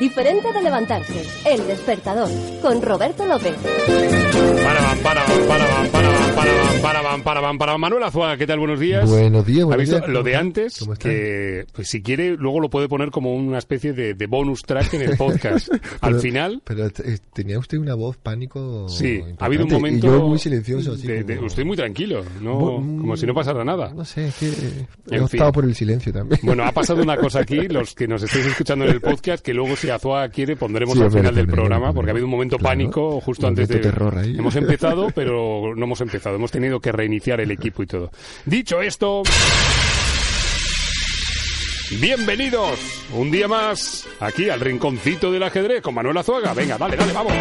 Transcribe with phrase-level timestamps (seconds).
[0.00, 1.24] diferente de levantarse.
[1.44, 2.30] El despertador.
[2.62, 3.54] Con Roberto López.
[6.82, 8.58] Para, para, para, para, para, Manuel Azuaga, ¿qué tal?
[8.58, 9.08] Buenos días.
[9.08, 10.08] Buenos días, ¿Ha buenos visto días.
[10.08, 10.88] lo ¿Cómo de antes?
[10.98, 14.94] Que, pues si quiere, luego lo puede poner como una especie de, de bonus track
[14.94, 15.68] en el podcast.
[16.00, 18.88] Al Pero- final, Pero eh, tenía usted una voz pánico.
[18.88, 20.06] sí, ha habido un importante, momento...
[20.06, 21.06] Y yo muy silencioso, así.
[21.06, 23.92] de- de- como- Estoy muy tranquilo, no, como si no pasara nada.
[23.94, 25.52] No sé, es que eh, he En optado fin.
[25.52, 26.40] por el silencio también.
[26.42, 29.52] Bueno, ha pasado una cosa aquí, los que nos estáis escuchando en el podcast, que
[29.54, 32.56] luego si Azuaga quiere pondremos Sí, al final del programa, porque ha habido un momento
[32.56, 32.70] Claro.
[32.72, 33.78] pánico justo antes de...
[33.80, 34.36] Terror ahí.
[34.38, 38.10] Hemos empezado, pero no hemos empezado, hemos tenido que reiniciar el equipo y todo.
[38.44, 39.22] Dicho esto...
[42.00, 42.78] Bienvenidos
[43.14, 46.54] un día más aquí al rinconcito del ajedrez con Manuel Azuaga.
[46.54, 47.32] Venga, dale, dale, vamos.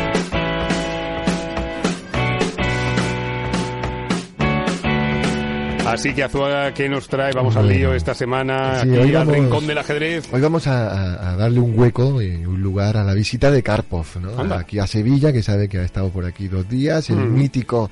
[5.85, 7.33] Así que Azuaga, ¿qué nos trae?
[7.33, 10.30] Vamos al lío esta semana Sí, aquí hoy al vamos- rincón del ajedrez.
[10.31, 13.63] Hoy vamos a, a- a darle un hueco y un lugar a la visita de
[13.63, 14.39] Karpov, ¿no?
[14.39, 14.59] Anda.
[14.59, 17.33] Aquí a Sevilla, que sabe que ha estado por aquí dos días, el Mm.
[17.35, 17.89] mítico,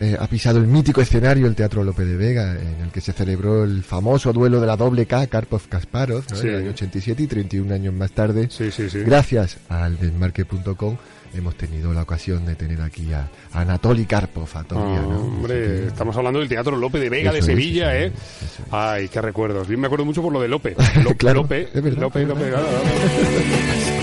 [0.00, 3.12] eh, ha pisado el mítico escenario, el Teatro López de Vega, en el que se
[3.12, 6.36] celebró el famoso duelo de la doble K, Karpov-Kasparov, ¿no?
[6.36, 6.46] Sí.
[6.48, 8.48] En el año 87 y 31 años más tarde.
[8.50, 8.86] Sí, sí.
[9.00, 10.96] Gracias al desmarque.com
[11.34, 15.12] hemos tenido la ocasión de tener aquí a Anatoly Karpov, a Toria, ¿no?
[15.12, 18.06] Ah, hombre, Así que- estamos hablando del Teatro Lope de Vega de es, Sevilla, eso
[18.06, 18.12] ¿eh?
[18.16, 18.68] es, eso es.
[18.72, 19.68] Ay, qué recuerdos.
[19.68, 20.74] Yo me acuerdo mucho por lo de Lope.
[21.04, 22.62] Lo- Claro, Lope, es verdad, Lope, Lope, verdad.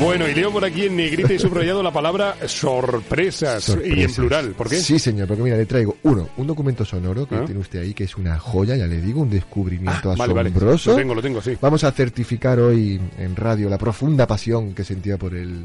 [0.00, 4.50] Bueno, y leo por aquí en negrita y subrayado la palabra sorpresas, y en plural.
[4.52, 4.76] ¿Por qué?
[4.76, 7.44] Sí, señor, porque mira, le traigo uno, un documento sonoro que Ah.
[7.44, 10.48] tiene usted ahí, que es una joya, ya le digo, un descubrimiento Ah, vale, vale.
[10.50, 10.90] asombroso.
[10.92, 11.58] Lo tengo, lo tengo, sí.
[11.60, 15.64] Vamos a certificar hoy en radio la profunda pasión que sentía por el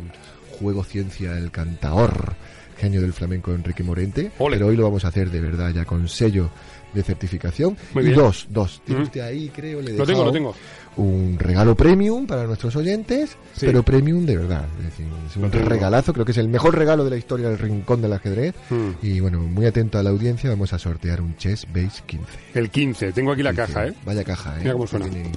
[0.59, 2.34] juego ciencia el cantaor
[2.78, 4.58] genio del flamenco Enrique Morente, Ole.
[4.58, 6.50] pero hoy lo vamos a hacer de verdad ya con sello
[6.94, 7.78] de certificación.
[7.94, 8.18] Muy y bien.
[8.20, 8.81] dos, dos.
[8.86, 9.03] Tiene Mm.
[9.06, 10.56] usted ahí, creo, le he Lo tengo, lo tengo.
[10.98, 13.66] Un regalo premium para nuestros oyentes, Sí.
[13.66, 14.66] pero premium de verdad.
[14.80, 17.58] Es decir, es un regalazo, creo que es el mejor regalo de la historia del
[17.59, 18.56] rincón del ajedrez.
[18.70, 18.90] Mm.
[19.02, 22.26] Y bueno, muy atento a la audiencia, vamos a sortear un Chess Base 15.
[22.53, 23.12] El 15.
[23.14, 23.88] Tengo aquí la caja.
[23.88, 23.94] ¿eh?
[24.06, 24.59] Vaya caja, ¿eh?
[24.59, 25.08] Mira cómo suena.
[25.09, 25.32] Tiene-.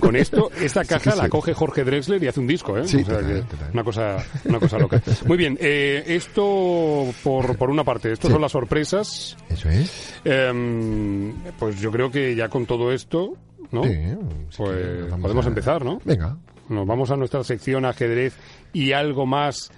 [0.00, 1.18] Con esto, esta caja sí.
[1.18, 2.86] la coge Jorge Drexler y hace un disco, ¿eh?
[2.86, 3.70] Sí, O sea total.
[3.72, 5.02] Una cosa, una cosa loca.
[5.26, 8.28] Muy bien, eh, esto por, por una parte, Sí.
[8.28, 9.36] son las sorpresas.
[9.48, 10.14] Eso es.
[10.24, 13.34] Em, pues yo creo que ya con todo esto,
[13.72, 13.82] ¿no?
[13.82, 16.00] Pues podemos a- empezar, ¿no?
[16.04, 16.36] Venga,
[16.68, 18.34] Nos vamos a nuestra sección ajedrez
[18.72, 19.70] y algo más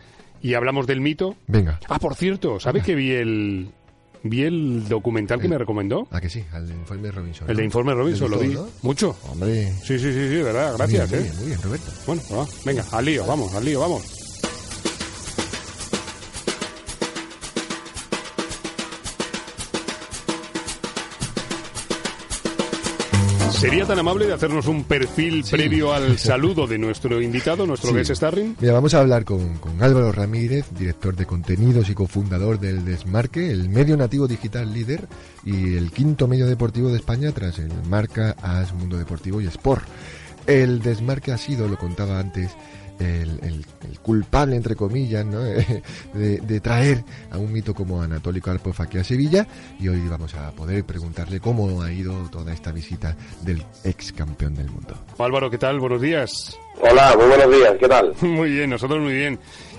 [0.42, 1.36] y hablamos del mito.
[1.47, 1.78] venga.
[1.88, 3.70] Ah, por cierto, ¿sabe que vi el
[4.22, 6.06] vi el documental que me recomendó?
[6.10, 6.44] ¿A que sí?
[6.53, 7.50] Al informe Robinson.
[7.50, 7.64] El de.
[7.64, 8.48] Informe Robinson, ¿Le lo vi.
[8.54, 8.69] no?
[8.82, 9.16] Mucho.
[9.31, 9.72] Hombre.
[9.82, 11.22] Sí, sí, sí, sí, de verdad, gracias, muy ¿eh?
[11.22, 11.91] bien, muy bien, Roberto.
[12.06, 14.19] Bueno, va, venga, al lío, vamos, al lío, vamos.
[23.60, 25.50] ¿Sería tan amable de hacernos un perfil Sí.
[25.54, 27.97] previo al saludo de nuestro invitado, nuestro Sí.
[27.97, 28.56] guest starring?
[28.59, 33.50] Mira, vamos a hablar con, con Álvaro Ramírez, director de contenidos y cofundador del Desmarque,
[33.50, 35.06] el medio nativo digital líder
[35.44, 39.84] y el quinto medio deportivo de España tras el Marca, AS, Mundo Deportivo y Sport.
[40.47, 42.50] El Desmarque ha sido, lo contaba antes,
[43.00, 45.40] el, el- el culpable, entre comillas, ¿no?
[46.14, 49.46] de, de traer a un mito como Anatoly Karpov aquí a Sevilla
[49.78, 54.54] y hoy vamos a poder preguntarle cómo ha ido toda esta visita del ex campeón
[54.54, 54.94] del mundo.
[55.18, 55.80] Álvaro, ¿qué tal?
[55.80, 56.56] Buenos días.
[56.82, 58.14] Hola, muy buenos días, ¿qué tal?
[58.22, 59.38] Muy bien, nosotros muy bien.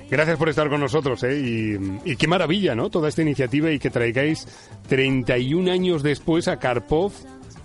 [0.09, 1.39] Gracias por estar con nosotros, ¿eh?
[1.39, 2.89] Y, y qué maravilla, ¿no?
[2.89, 4.45] Toda esta iniciativa y que traigáis
[4.89, 7.13] 31 años después a Karpov,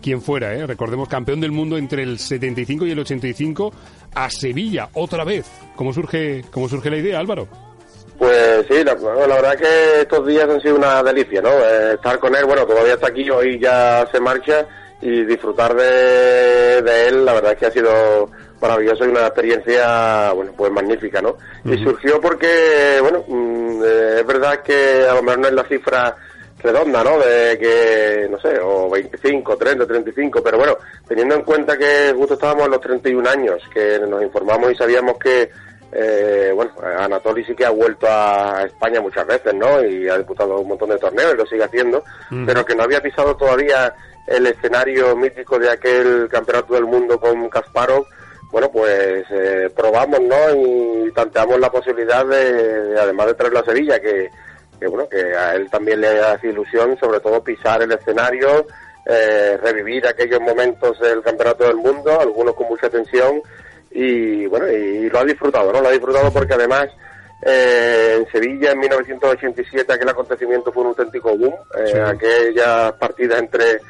[0.01, 0.65] quien fuera, ¿eh?
[0.67, 3.73] Recordemos, campeón del mundo entre el 75 y el 85,
[4.17, 5.47] a Sevilla, otra vez.
[5.77, 7.47] ¿Cómo surge, cómo surge la idea, Álvaro?
[8.19, 11.51] Pues sí, la, verdad que estos días han sido una delicia, ¿no?
[11.51, 14.67] Eh, estar con él, bueno, todavía está aquí, hoy ya se marcha
[15.03, 20.33] y disfrutar de, de él, la verdad es que ha sido maravilloso y una experiencia,
[20.33, 21.37] bueno, pues magnífica, ¿no?
[21.67, 25.65] Y surgió porque, bueno, mm, eh, es verdad que a lo mejor no es la
[25.65, 26.17] cifra
[26.59, 27.19] redonda, ¿no?
[27.19, 30.77] De que, no sé, o 25, 30, 35, pero bueno,
[31.07, 35.19] teniendo en cuenta que justo estábamos en los 31 años, que nos informamos y sabíamos
[35.19, 35.51] que
[35.93, 39.83] eh, bueno, Anatoly sí que ha vuelto a España muchas veces, ¿no?
[39.85, 42.05] Y ha disputado un montón de torneos y lo sigue haciendo,
[42.45, 43.95] pero que no había pisado todavía
[44.27, 48.05] el escenario mítico de aquel campeonato del mundo con Kasparov,
[48.51, 50.37] bueno, pues eh, probamos, ¿no?
[50.55, 54.31] Y tanteamos la posibilidad de, además de traerlo a Sevilla, que,
[54.79, 58.67] que, bueno, que a él también le hace ilusión, sobre todo pisar el escenario,
[59.07, 63.41] eh, revivir aquellos momentos del campeonato del mundo, algunos con mucha tensión,
[63.91, 65.81] y bueno, y lo ha disfrutado, ¿no?
[65.81, 66.89] Lo ha disfrutado porque además
[67.43, 73.81] eh, en Sevilla en 1987 aquel acontecimiento fue un auténtico boom, eh, aquella partida entre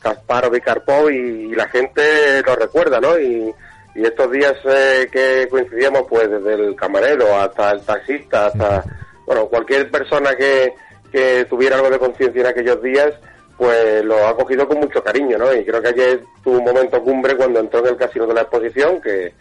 [0.00, 3.18] Kasparov y Karpov y, la gente lo recuerda, ¿no?
[3.18, 3.54] Y,
[3.94, 8.84] estos días eh, que coincidíamos, pues desde el camarero hasta el taxista, hasta,
[9.26, 10.72] bueno, cualquier persona que,
[11.10, 13.12] que tuviera algo de conciencia en aquellos días,
[13.56, 15.52] pues lo ha cogido con mucho cariño, ¿no?
[15.54, 18.42] Y creo que ayer tuvo un momento cumbre cuando entró en el casino de la
[18.42, 19.32] exposición, que,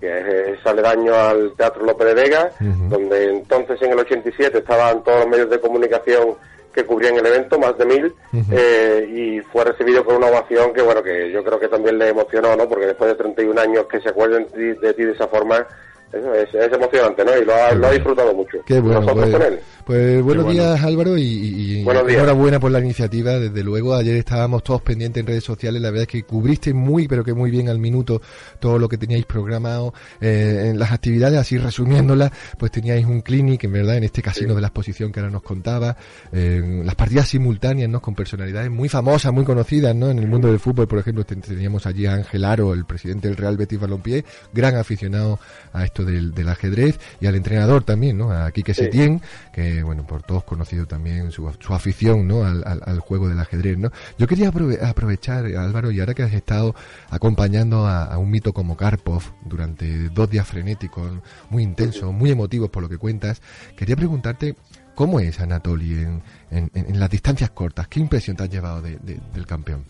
[0.00, 5.20] que es aledaño al Teatro López de Vega, donde entonces en el 87 estaban todos
[5.20, 6.36] los medios de comunicación
[6.72, 8.14] que cubrían el evento, más de mil,
[8.52, 12.08] eh, y fue recibido con una ovación que, bueno, que yo creo que también le
[12.08, 12.68] emocionó, ¿no?
[12.68, 15.66] Porque después de 31 años que se acuerden de ti de esa forma,
[16.12, 17.36] es, es, emocionante, ¿no?
[17.36, 18.58] Y lo ha, lo ha disfrutado mucho.
[18.64, 19.60] Qué bueno, Nosotros pues, él.
[19.90, 23.40] Pues buenos días, Álvaro, y, y enhorabuena por la iniciativa.
[23.40, 25.82] Desde luego, ayer estábamos todos pendientes en redes sociales.
[25.82, 28.22] La verdad es que cubriste muy, pero que muy bien al minuto
[28.60, 31.40] todo lo que teníais programado eh, en las actividades.
[31.40, 35.18] Así resumiéndolas, pues teníais un clinic, en verdad, en este casino de la exposición que
[35.18, 35.96] ahora nos contaba.
[36.32, 38.00] Eh, las partidas simultáneas, ¿no?
[38.00, 40.08] Con personalidades muy famosas, muy conocidas, ¿no?
[40.08, 43.36] En el mundo del fútbol, por ejemplo, teníamos allí a Ángel Aro, el presidente del
[43.36, 45.40] Real Betis Balompié, gran aficionado
[45.72, 48.30] a esto del, ajedrez y al entrenador también, ¿no?
[48.30, 49.20] A Quique Setién,
[49.52, 52.44] que, bueno, por todos conocido también su, afición, ¿no?
[52.44, 53.90] Al, juego del ajedrez, ¿no?
[54.18, 54.48] Yo quería
[54.82, 56.74] aprovechar, Álvaro, y ahora que has estado
[57.10, 61.12] acompañando a, un mito como Karpov durante dos días frenéticos,
[61.48, 63.40] muy intensos, muy emotivos por lo que cuentas,
[63.76, 64.56] quería preguntarte
[64.94, 67.88] cómo es Anatoly en, en, las distancias cortas.
[67.88, 69.84] ¿Qué impresión te has llevado del campeón?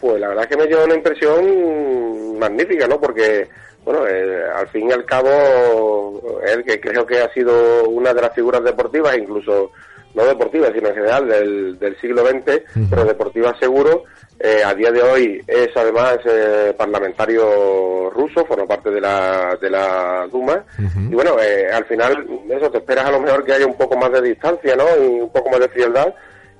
[0.00, 3.00] Pues la verdad es que me lleva una impresión magnífica, ¿no?
[3.00, 3.48] Porque
[3.84, 8.22] bueno, eh, al fin y al cabo, él que creo que ha sido una de
[8.22, 9.72] las figuras deportivas, incluso
[10.14, 14.04] no deportivas, sino en general del, del siglo XX, pero deportivas seguro,
[14.40, 19.70] eh, a día de hoy es además eh, parlamentario ruso, forma parte de la, de
[19.70, 21.36] la Duma, y bueno,
[21.72, 24.74] al final eso te esperas a lo mejor que haya un poco más de distancia,
[24.74, 24.84] ¿no?
[25.00, 26.12] Y un poco más de frialdad,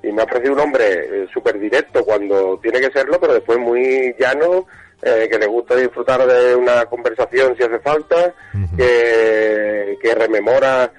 [0.02, 4.14] y me ha parecido un hombre súper directo cuando tiene que serlo, pero después muy
[4.18, 4.66] llano,
[5.02, 8.34] eh, que le gusta disfrutar de una conversación si hace falta,
[8.76, 10.90] que, que rememora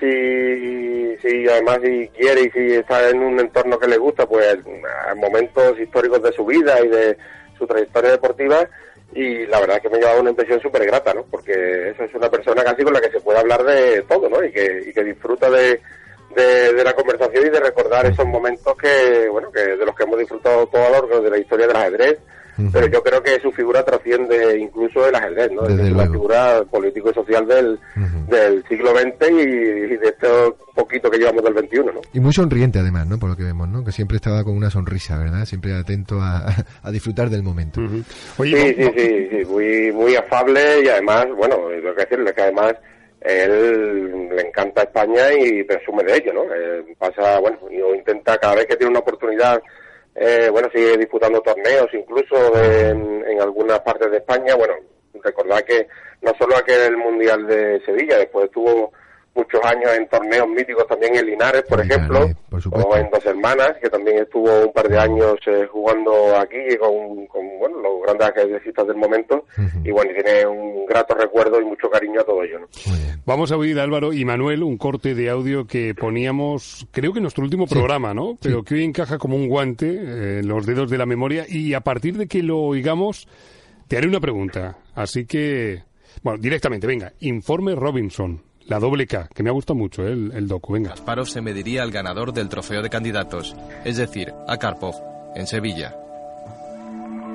[0.00, 4.58] si, si además si quiere y si está en un entorno que le gusta, pues
[5.16, 7.16] momentos históricos de su vida y de
[7.58, 8.68] su trayectoria deportiva
[9.14, 11.24] y la verdad es que me ha llevado una impresión súper grata, ¿no?
[11.30, 14.44] Porque eso es una persona casi con la que se puede hablar de todo, ¿no?
[14.44, 15.80] Y que, y que disfruta de,
[16.34, 20.04] de, de, la conversación y de recordar esos momentos que, bueno, que de los que
[20.04, 22.18] hemos disfrutado todo a lo largo de la historia del ajedrez
[22.72, 25.64] pero yo creo que su figura trasciende incluso el ajedrez, ¿no?
[25.66, 27.78] es una figura político y social del,
[28.28, 30.26] del siglo XX y, de este
[30.74, 32.00] poquito que llevamos del XXI, ¿no?
[32.12, 33.18] Y muy sonriente además, ¿no?
[33.18, 33.84] Por lo que vemos, ¿no?
[33.84, 35.44] Que siempre estaba con una sonrisa, ¿verdad?
[35.44, 36.46] Siempre atento a,
[36.82, 37.80] a disfrutar del momento.
[37.80, 38.04] sí,
[38.36, 42.74] sí, sí, sí, muy, muy afable y además, bueno, lo que decirle que además
[43.20, 46.54] él le encanta España y presume de ello, ¿no?
[46.54, 49.60] Eh, pasa, bueno, o intenta cada vez que tiene una oportunidad
[50.20, 54.56] eh, bueno, sigue disputando torneos incluso en, en algunas partes de España.
[54.56, 54.74] Bueno,
[55.22, 55.86] recordad que
[56.22, 58.92] no solo aquel Mundial de Sevilla, después estuvo
[59.38, 62.28] muchos años en torneos míticos también en Linares, por ejemplo,
[62.72, 67.26] o en Dos Hermanas, que también estuvo un par de años eh, jugando aquí con,
[67.26, 69.44] con, bueno, los grandes ajedrecistas del momento,
[69.84, 72.60] y bueno, tiene un grato recuerdo y mucho cariño a todo ello.
[72.60, 72.66] ¿no?
[73.24, 77.24] Vamos a oír, Álvaro y Manuel, un corte de audio que poníamos, creo que en
[77.24, 78.36] nuestro último programa, ¿no?
[78.42, 81.74] Pero que hoy encaja como un guante eh, en los dedos de la memoria, y
[81.74, 83.28] a partir de que lo oigamos,
[83.86, 84.78] te haré una pregunta.
[84.94, 85.82] Así que,
[86.22, 88.47] bueno, directamente, venga, informe Robinson.
[88.68, 90.12] La doble K, que me ha gustado mucho ¿eh?
[90.12, 90.90] el, el docu, venga.
[90.90, 94.94] Kasparov se mediría al ganador del trofeo de candidatos, es decir, a Karpov,
[95.34, 95.96] en Sevilla.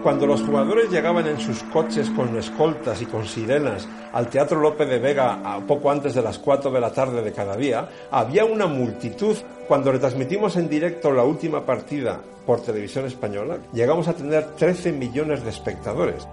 [0.04, 4.88] Cuando los jugadores llegaban en sus coches con escoltas y con sirenas al Teatro López
[4.88, 8.46] de Vega a poco antes de las 4 de la tarde de cada día, había
[8.46, 9.36] una multitud.
[9.68, 15.44] Cuando retransmitimos en directo la última partida por televisión española, llegamos a tener 13 millones
[15.44, 16.28] de espectadores.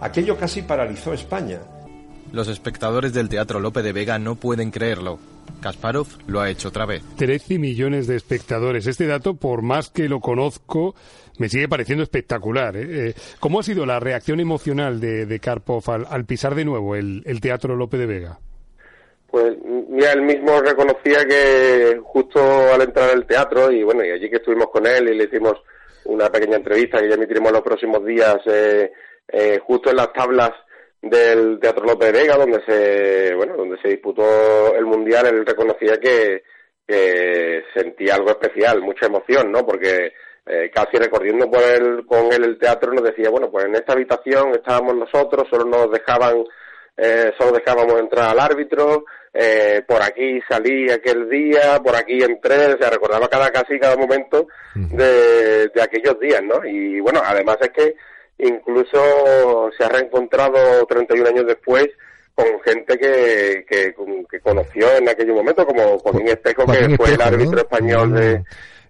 [0.00, 1.60] Aquello casi paralizó España
[2.32, 5.18] los espectadores del Teatro Lope de Vega no pueden creerlo.
[5.60, 7.02] Kasparov lo ha hecho otra vez.
[7.16, 8.86] 13 millones de espectadores.
[8.86, 10.94] Este dato, por más que lo conozco,
[11.38, 12.76] me sigue pareciendo espectacular.
[12.76, 13.08] ¿eh?
[13.08, 17.22] eh cómo ha sido la reacción emocional de, de Karpov al, pisar de nuevo el,
[17.40, 18.38] Teatro Lope de Vega?
[19.30, 19.56] Pues
[19.88, 22.40] mira, él mismo reconocía que justo
[22.72, 25.54] al entrar al teatro, y bueno, y allí que estuvimos con él y le hicimos
[26.04, 28.92] una pequeña entrevista que ya emitiremos los próximos días, eh,
[29.28, 30.50] eh, justo en las tablas
[31.02, 35.98] del Teatro López de Vega, donde se, bueno, donde se disputó el Mundial, él reconocía
[35.98, 36.44] que,
[36.86, 39.66] que sentía algo especial, mucha emoción, ¿no?
[39.66, 40.12] Porque
[40.46, 43.94] eh, casi recorriendo por él, con él el teatro nos decía, bueno, pues en esta
[43.94, 46.44] habitación estábamos nosotros, solo nos dejaban,
[46.96, 49.04] eh, solo dejábamos entrar al árbitro,
[49.34, 53.96] eh, por aquí salí aquel día, por aquí entré, o sea, recordaba cada casi cada
[53.96, 56.64] momento de, de aquellos días, ¿no?
[56.64, 57.96] Y bueno, además es que
[58.46, 61.88] incluso se ha reencontrado 31 años después
[62.34, 63.94] con gente que, que,
[64.30, 68.44] que conoció en aquel momento, como Joaquín Espejo, que fue el árbitro español de...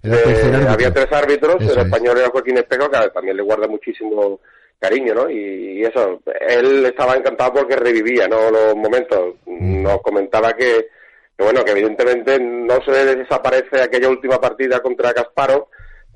[0.04, 0.66] Mm.
[0.68, 4.40] había tres árbitros, el español era Joaquín Espejo, que también le guarda muchísimo
[4.82, 5.30] cariño, ¿no?
[5.30, 8.50] Y, eso, él estaba encantado porque revivía, ¿no?
[8.50, 9.37] Los momentos.
[9.47, 9.82] Mm.
[9.82, 10.88] Nos comentaba que,
[11.37, 15.68] que, bueno, que evidentemente no se desaparece aquella última partida contra Casparo,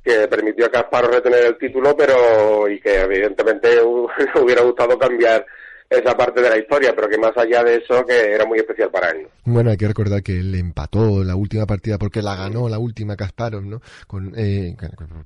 [0.07, 3.81] que permitió a Casparo retener el título, pero y que evidentemente
[4.41, 5.45] hubiera gustado cambiar
[5.89, 8.91] esa parte de la historia, pero que más allá de eso, que era muy especial
[8.91, 9.29] para él.
[9.45, 13.17] Bueno, hay que recordar que él empató la última partida porque la ganó la última
[13.17, 13.81] Kasparov, ¿no?
[14.07, 14.77] Con, eh,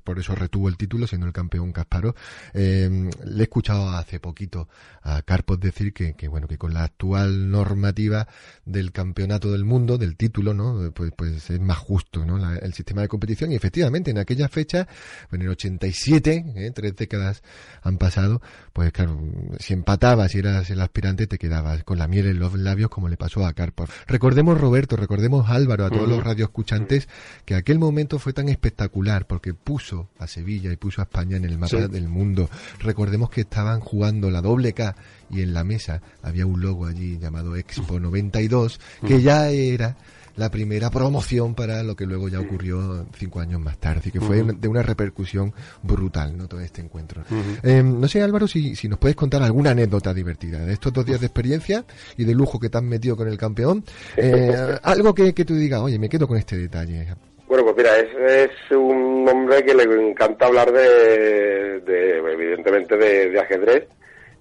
[0.03, 2.13] por eso retuvo el título, siendo el campeón Kasparov.
[2.53, 4.67] Eh, le he escuchado hace poquito
[5.01, 8.27] a Karpov decir que, bueno, que con la actual normativa
[8.65, 10.91] del campeonato del mundo, del título, ¿no?
[10.93, 12.41] Pues, pues es más justo, ¿no?
[12.55, 14.87] el sistema de competición y efectivamente en aquella fecha,
[15.31, 16.71] en el 87, ¿eh?
[16.73, 17.43] tres décadas
[17.81, 18.41] han pasado,
[18.73, 19.19] pues claro,
[19.59, 23.09] si empatabas, si era el aspirante te quedabas con la miel en los labios como
[23.09, 23.87] le pasó a Karpov.
[24.07, 27.07] Recordemos Roberto, recordemos Álvaro, a todos los radioescuchantes,
[27.45, 31.45] que aquel momento fue tan espectacular porque puso a Sevilla y puso a España en
[31.45, 32.49] el mapa del mundo.
[32.79, 34.95] Recordemos que estaban jugando la doble K
[35.29, 39.95] y en la mesa había un logo allí llamado Expo 92 que ya era
[40.35, 44.21] la primera promoción para lo que luego ya ocurrió cinco años más tarde, y que
[44.21, 46.47] fue de una repercusión brutal, ¿no?
[46.47, 47.23] Todo este encuentro.
[47.63, 51.05] Em, no sé, Álvaro, si, si nos puedes contar alguna anécdota divertida de estos dos
[51.05, 51.85] días de experiencia
[52.17, 53.83] y de lujo que te has metido con el campeón.
[54.17, 57.07] Eh, algo que, que tú digas, oye, me quedo con este detalle.
[57.51, 63.37] Bueno, pues mira, es, es un hombre que le encanta hablar de, de evidentemente, de,
[63.37, 63.87] ajedrez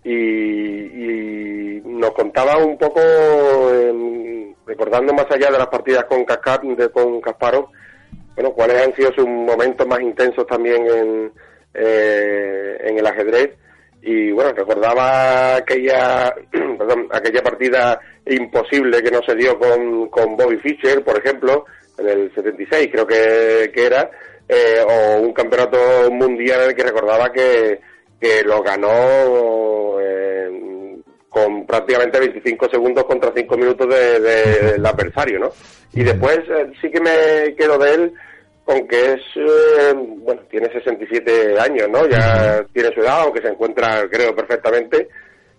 [0.04, 3.00] y, y, nos contaba un poco
[4.66, 7.20] recordando más allá de las partidas con, Cascar, de, con
[8.34, 11.32] bueno, cuáles han sido sus momentos más intensos también en,
[11.74, 13.50] eh, en el ajedrez.
[14.02, 20.56] Y bueno, recordaba aquella, perdón, aquella partida imposible que no se dio con, con Bobby
[20.58, 21.66] Fischer, por ejemplo,
[21.98, 24.10] en el 76 creo que, que era,
[24.48, 27.80] eh, o un campeonato mundial en el que recordaba que,
[28.20, 29.98] que lo ganó
[31.30, 35.52] con prácticamente 25 segundos contra 5 minutos del de, adversario, ¿no?
[35.94, 38.12] Y después eh, sí que me quedo de él
[38.64, 42.06] con que es, eh, bueno, tiene 67 años, ¿no?
[42.08, 45.08] Ya tiene su edad, aunque se encuentra, creo, perfectamente,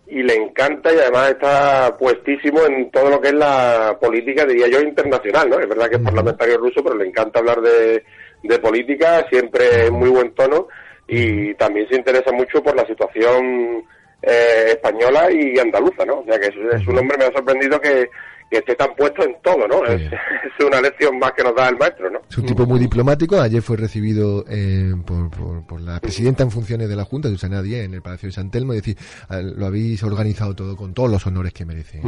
[0.07, 4.67] y le encanta y además está puestísimo en todo lo que es la política, diría
[4.67, 5.59] yo, internacional, ¿no?
[5.59, 8.03] Es verdad que es parlamentario ruso, pero le encanta hablar de,
[8.43, 10.67] de política, siempre en muy buen tono,
[11.11, 13.83] y también se interesa mucho por la situación
[14.21, 16.19] eh, española y andaluza, ¿no?
[16.19, 18.09] O sea que es, un hombre, me ha sorprendido que,
[18.49, 19.85] esté tan puesto en todo, ¿no?
[19.91, 22.19] Es, una lección más que nos da el maestro, ¿no?
[22.29, 23.41] Es un tipo muy diplomático.
[23.41, 27.95] Ayer fue recibido eh, por, la presidenta en funciones de la Junta, Susana Díez, en
[27.95, 28.95] el Palacio de San Telmo, y decir,
[29.29, 31.99] lo habéis organizado todo con todos los honores que merece.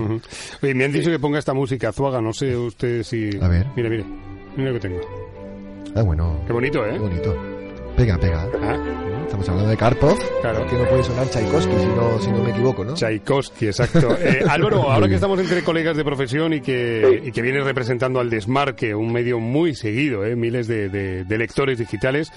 [0.61, 3.31] Oye, me han dicho que ponga esta música, Zuaga, no sé usted si...
[3.41, 3.65] A ver.
[3.75, 4.05] Mire, mire,
[4.55, 5.01] mire lo que tengo.
[5.95, 6.43] Ah, bueno.
[6.45, 6.91] Qué bonito, ¿eh?
[6.93, 7.52] Qué bonito.
[7.95, 8.47] Pega, pega.
[8.61, 9.03] Ah.
[9.25, 10.67] Estamos hablando de Karpov, claro.
[10.67, 12.93] que no puede sonar Tchaikovsky si no, si no me equivoco, ¿no?
[12.93, 14.15] Tchaikovsky, exacto.
[14.23, 18.19] Eh, Álvaro, ahora que estamos entre colegas de profesión y que, y que vienes representando
[18.19, 22.31] al Desmarque, un medio muy seguido, eh, miles de, de, lectores digitales,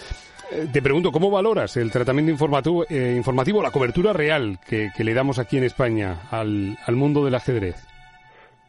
[0.50, 5.04] eh, te pregunto, ¿cómo valoras el tratamiento informativo, eh, informativo la cobertura real que, que,
[5.04, 7.76] le damos aquí en España al, al mundo del ajedrez?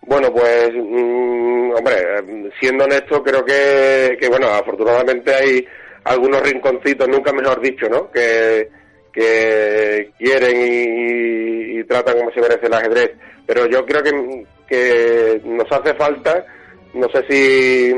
[0.01, 5.65] Bueno, pues, mm, hombre, siendo honesto, creo que, que, bueno, afortunadamente hay
[6.07, 8.09] algunos rinconcitos, nunca mejor dicho, ¿no?
[8.11, 8.69] Que,
[9.11, 13.11] que quieren y, tratan como se merece el ajedrez.
[13.45, 16.45] Pero yo creo que, que nos hace falta,
[16.93, 17.93] no sé si,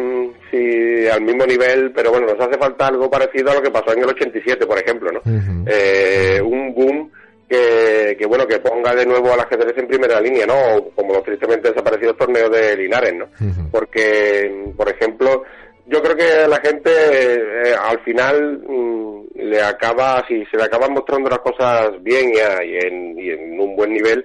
[0.52, 3.94] si al mismo nivel, pero bueno, nos hace falta algo parecido a lo que pasó
[3.94, 5.22] en el 87, por ejemplo, ¿no?
[5.66, 7.12] eh, un boom
[7.50, 10.92] que, que, bueno, que ponga de nuevo al ajedrez en primera línea, ¿no?
[10.96, 13.26] Como los tristemente desaparecidos torneos de Linares, ¿no?
[13.72, 15.44] Porque, por ejemplo,
[15.90, 20.94] yo creo que la gente eh, al final mm, le acaba, si se le acaban
[20.94, 24.24] mostrando las cosas bien y, en, un buen nivel,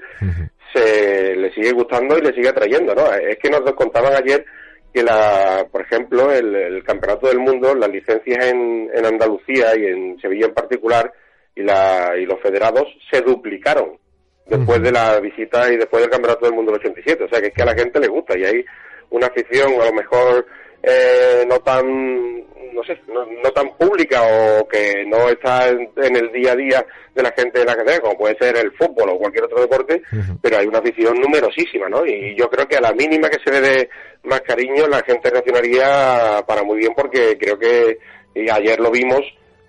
[0.72, 3.12] se le sigue gustando y le sigue atrayendo, ¿no?
[3.12, 4.44] Es que nos contaban ayer
[4.92, 9.86] que, la, por ejemplo, el, el Campeonato del Mundo, las licencias en, en Andalucía y
[9.86, 11.12] en Sevilla en particular,
[11.56, 13.98] y, la, y los federados se duplicaron
[14.46, 17.24] después de la visita y después del Campeonato del Mundo del 87.
[17.24, 18.64] O sea, que es que a la gente le gusta y hay
[19.10, 20.46] una afición a lo mejor
[20.86, 26.16] eh, no tan no sé no, no tan pública o que no está en, en
[26.16, 29.10] el día a día de la gente de la ajedrez como puede ser el fútbol
[29.10, 30.02] o cualquier otro deporte
[30.42, 33.52] pero hay una afición numerosísima no y yo creo que a la mínima que se
[33.52, 33.88] le dé
[34.24, 37.98] más cariño la gente reaccionaría para muy bien porque creo que
[38.34, 39.22] y ayer lo vimos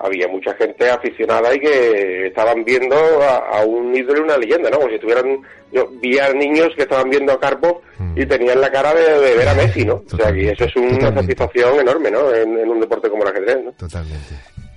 [0.06, 4.70] había mucha gente aficionada y que estaban viendo a, a un ídolo y una leyenda,
[4.70, 4.78] ¿no?
[4.78, 7.82] Como si estuvieran, yo vi a niños que estaban viendo a Karpov
[8.16, 10.04] y tenían la cara de, de ver a Messi, ¿no?
[10.12, 11.22] O sea, que eso es una Totalmente.
[11.22, 12.34] satisfacción enorme, ¿no?
[12.34, 13.72] En, en un deporte como el ajedrez, ¿no?
[13.74, 14.36] Totalmente.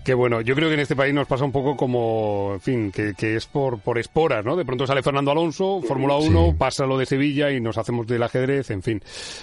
[0.09, 2.91] Que bueno, yo creo que en este país nos pasa un poco como, en fin,
[2.91, 4.57] que, que es por, por esporas, ¿no?
[4.57, 6.55] De pronto sale Fernando Alonso, Fórmula 1, Sí.
[6.57, 9.03] pasa lo de Sevilla y nos hacemos del ajedrez, en fin.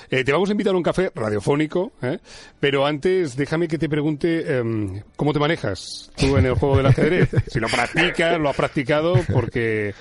[0.09, 2.17] Eh, te vamos a invitar a un café radiofónico, ¿eh?
[2.59, 6.87] pero antes déjame que te pregunte em, cómo te manejas tú en el juego del
[6.87, 7.29] ajedrez.
[7.45, 9.93] Si lo practicas, lo has practicado, porque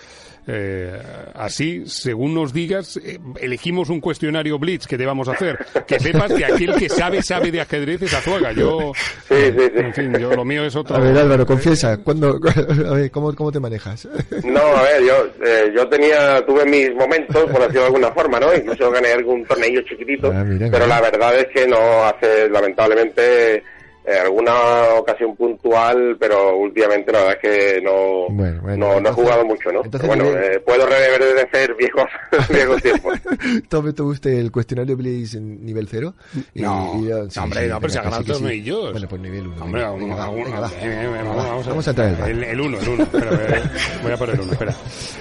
[0.47, 0.99] eh,
[1.35, 5.59] así, según nos digas, eh, elegimos un cuestionario Blitz que te vamos a hacer.
[5.87, 8.53] Que sepas que aquel que sabe, sabe de ajedrez es Azuaga.
[8.53, 8.93] Yo,
[9.29, 9.71] Sí, sí, sí.
[9.75, 10.97] en fin, yo lo mío es otro.
[10.97, 12.39] A ver, Álvaro, confiesa, ¿cuándo,
[12.91, 14.07] a ver, ¿cómo, ¿cómo te manejas?
[14.45, 18.39] No, a ver, yo, eh, yo tenía, tuve mis momentos, por decirlo de alguna forma,
[18.41, 18.55] ¿no?
[18.55, 21.01] Incluso gané algún torneo chiquitito, Ah, mira, pero mira.
[21.01, 23.63] la verdad es que no hace, lamentablemente,
[24.07, 24.53] eh, alguna
[24.99, 29.15] ocasión puntual, pero últimamente la verdad es que no, Bueno, bueno, no, no he entonces-
[29.25, 29.83] jugado mucho, ¿no?
[29.85, 32.05] entonces bueno, eh, puedo reverdecer viejos,
[32.51, 33.15] viejos tiempos.
[33.69, 36.15] Tome usted el cuestionario Blaze en nivel cero.
[36.55, 38.93] y- No, y no, hombre, no, pero se ha ganado torneillos.
[38.93, 39.65] Bueno, pues nivel uno.
[39.65, 41.69] Hombre, alguno- eh, eh, vamos, va.
[41.71, 42.31] vamos a- traer el bar.
[42.31, 43.03] el, el uno, el uno.
[43.05, 44.75] Espera, voy a- voy a poner el uno, espera.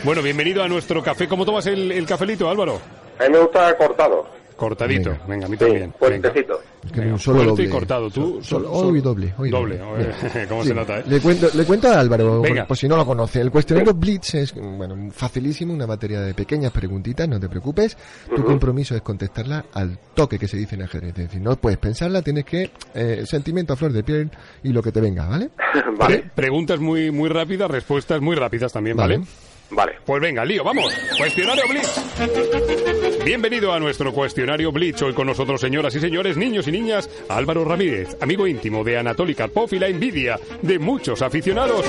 [0.04, 1.28] Bueno, bienvenido a nuestro café.
[1.28, 2.82] ¿Cómo tomas el, el cafelito, Álvaro?
[3.20, 4.26] A mí me gusta cortado,
[4.64, 5.10] Cortadito.
[5.12, 5.26] Venga.
[5.28, 5.82] Venga, a mí sí, también.
[5.84, 5.98] Venga.
[5.98, 6.60] fuertecito.
[6.86, 7.64] Es que Venga, un solo fuerte doble.
[7.64, 8.10] y cortado.
[8.10, 9.34] Tú, Solo, solo- hoy doble.
[9.38, 9.80] hoy doble.
[10.50, 11.04] ¿Cómo Sí, se nota, eh?
[11.08, 12.66] Le cuento, le cuento a Álvaro, por, Venga.
[12.66, 13.40] por si no lo conoce.
[13.42, 17.98] El cuestionario Blitz es bueno, facilísimo, una materia de pequeñas preguntitas, no te preocupes.
[18.36, 21.10] Tu compromiso es contestarla al toque que se dice en ajedrez.
[21.12, 24.30] Es decir, no puedes pensarla, tienes que eh, sentimiento a flor de piel
[24.64, 25.50] y lo que te venga, ¿vale?
[25.98, 29.18] vale, Pre- preguntas muy, muy rápidas, respuestas muy rápidas también, ¿vale?
[29.20, 29.30] Vale.
[29.76, 29.94] Vale.
[30.06, 30.94] Pues venga, lío, vamos.
[31.18, 33.24] Cuestionario Blitz.
[33.26, 35.02] Bienvenido a nuestro cuestionario Blitz.
[35.02, 39.34] Hoy con nosotros, señoras y señores, niños y niñas, Álvaro Ramírez, amigo íntimo de Anatoly
[39.36, 41.86] Karpov y la envidia de muchos aficionados.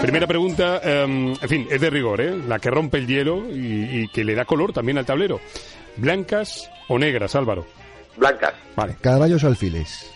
[0.00, 2.36] Primera pregunta, em, en fin, es de rigor, ¿eh?
[2.48, 5.40] La que rompe el hielo y, y que le da color también al tablero.
[5.96, 7.66] ¿Blancas o negras, Álvaro?
[8.16, 8.54] Blancas.
[8.76, 8.96] Vale.
[9.00, 10.10] ¿Caballos o alfiles?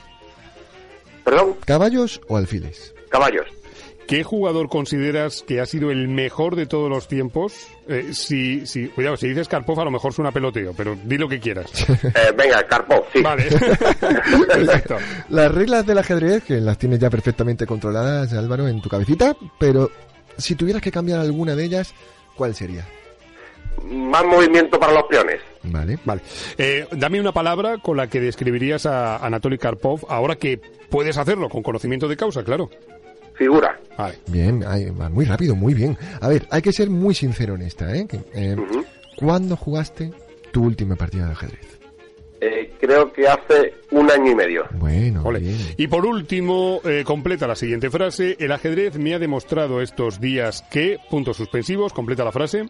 [1.24, 2.94] Perdón, ¿Caballos o alfiles?
[3.10, 3.46] caballos.
[4.10, 7.68] ¿Qué jugador consideras que ha sido el mejor de todos los tiempos?
[7.86, 11.28] Eh, si, si, cuidado, si dices Karpov a lo mejor suena peloteo, pero di lo
[11.28, 11.70] que quieras.
[12.02, 13.22] Eh, venga, Karpov, sí.
[13.22, 13.44] Vale.
[14.48, 14.96] Perfecto.
[15.28, 19.92] Las reglas del ajedrez, que las tienes ya perfectamente controladas, Álvaro, en tu cabecita, pero
[20.36, 21.94] si tuvieras que cambiar alguna de ellas,
[22.34, 22.84] ¿cuál sería?
[23.84, 25.40] Más movimiento para los peones.
[25.62, 26.00] Vale.
[26.04, 26.22] Vale.
[26.58, 31.48] Eh, dame una palabra con la que describirías a Anatoly Karpov ahora que puedes hacerlo
[31.48, 32.70] con conocimiento de causa, claro.
[33.40, 33.80] Figura.
[33.96, 34.18] Vale.
[34.26, 34.62] Bien,
[35.12, 35.96] muy rápido, muy bien.
[36.20, 38.06] A ver, hay que ser muy sincero en esta, ¿eh?
[38.06, 38.54] Que, eh.
[39.16, 40.12] ¿Cuándo jugaste
[40.52, 41.80] tu última partida de ajedrez?
[42.42, 44.66] Eh, creo que hace un año y medio.
[44.72, 45.38] Bueno, Ole.
[45.38, 45.56] bien.
[45.78, 48.36] Y por último, eh, completa la siguiente frase.
[48.38, 52.68] El ajedrez me ha demostrado estos días que, puntos suspensivos, completa la frase.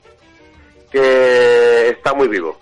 [0.92, 2.56] Que está muy vivo.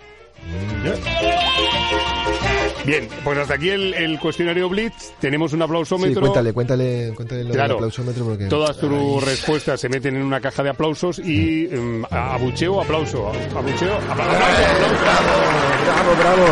[2.85, 5.11] Bien, pues hasta aquí el, el cuestionario Blitz.
[5.19, 6.21] Tenemos un Sí, aplausómetro.
[6.21, 8.45] cuéntale, cuéntale, cuéntale lo del Claro, aplausómetro porque...
[8.45, 11.69] todas tus respuestas se meten en una caja de aplausos y
[12.09, 14.31] a- abucheo, aplauso, abucheo, aplauso,
[15.85, 16.45] Bravo, bravo.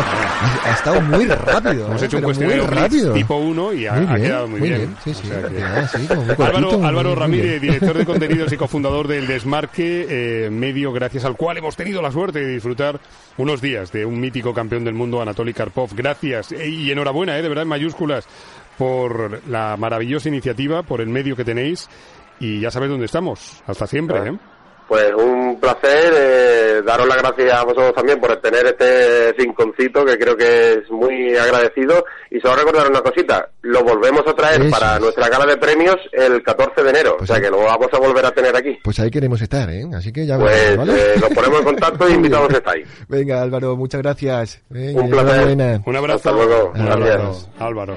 [0.64, 1.86] Ha, ha estado muy rápido.
[1.86, 2.06] Hemos ¿eh?
[2.06, 3.12] hecho un muy cuestionario rápido.
[3.14, 4.80] tipo 1 y ha, quedado muy, muy bien.
[4.80, 7.60] bien, sí, sí, O sea que- ah, sí, como muy Álvaro, cortito, Álvaro muy Ramírez,
[7.62, 10.06] director de contenidos y cofundador del Desmarque,
[10.46, 13.00] eh, medio gracias al cual hemos tenido la suerte de disfrutar
[13.38, 15.90] unos días de un mítico campeón del mundo, Anatoly Karpov.
[15.94, 18.26] Gracias eh, y enhorabuena, eh, de verdad, en mayúsculas,
[18.76, 21.88] por la maravillosa iniciativa, por el medio que tenéis
[22.40, 23.62] y ya sabes dónde estamos.
[23.66, 24.38] Hasta siempre, ¿eh?
[24.88, 30.16] Pues un placer, eh, daros las gracias a vosotros también por tener este rinconcito que
[30.18, 34.70] creo que es muy agradecido y solo recordar una cosita, lo volvemos a traer Eso
[34.70, 35.00] para es.
[35.02, 37.42] nuestra gala de premios el 14 de enero, Pues o sea sí.
[37.42, 38.78] que lo vamos a volver a tener aquí.
[38.82, 39.84] Pues ahí queremos estar, ¿eh?
[39.94, 41.00] Así que ya Pues veremos, ¿vale?
[41.00, 42.88] eh, nos ponemos en contacto y Muy invitados estáis.
[43.08, 44.62] Venga, Álvaro, muchas gracias.
[44.70, 45.80] Venga, Un placer.
[45.84, 46.16] Un abrazo.
[46.16, 46.72] Hasta luego.
[46.74, 47.04] Álvaro.
[47.04, 47.48] Gracias.
[47.58, 47.94] Álvaro.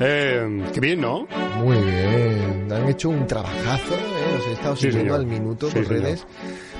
[0.00, 1.26] Eh, qué bien, ¿no?
[1.58, 2.68] Muy bien.
[2.72, 4.38] Han hecho un trabajazo, ¿eh?
[4.38, 6.24] Os he estado siguiendo al minuto Sí, por ajedrez.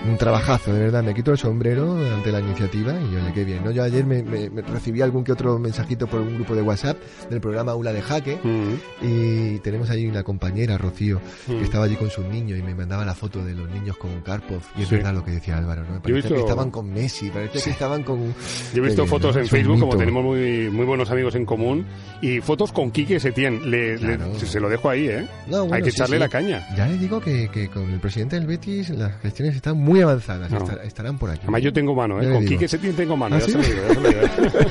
[0.06, 1.02] Un trabajazo, de verdad.
[1.02, 3.64] Me quito el sombrero ante la iniciativa y oye, qué bien.
[3.64, 3.70] ¿no?
[3.70, 6.98] Yo ayer me, me- me recibí algún que otro mensajito por un grupo de WhatsApp
[7.30, 8.74] del programa Aula de Jaque Mm.
[9.02, 11.58] y tenemos ahí una compañera, Rocío, Mm.
[11.58, 14.20] que estaba allí con sus niños y me mandaba la foto de los niños con
[14.20, 14.60] Karpov.
[14.76, 14.96] Y es Sí.
[14.96, 15.94] verdad lo que decía Álvaro, ¿no?
[15.94, 18.34] Yo Parecía visto- que estaban con Messi, parecía que estaban con...
[18.74, 19.40] Yo he visto fotos ¿no?
[19.42, 21.86] en Facebook, como tenemos muy, muy buenos amigos en común,
[22.20, 23.70] y fotos con Quique Setién.
[23.70, 24.38] Le, le- Claro.
[24.38, 25.26] se, se lo dejo ahí, ¿eh?
[25.46, 26.20] No, bueno, Hay que sí, echarle sí.
[26.20, 26.66] la caña.
[26.76, 30.50] Ya le digo que, que con el presidente del Betis las gestiones están muy avanzadas,
[30.50, 30.59] No.
[30.59, 31.40] estar- estarán por aquí.
[31.42, 32.33] Además, yo tengo mano, ¿eh?
[32.33, 32.44] Con.
[32.44, 33.52] Quique Setién tengo mano, ¿Ah, ya sí?
[33.52, 34.20] se lo digo, ya se lo digo.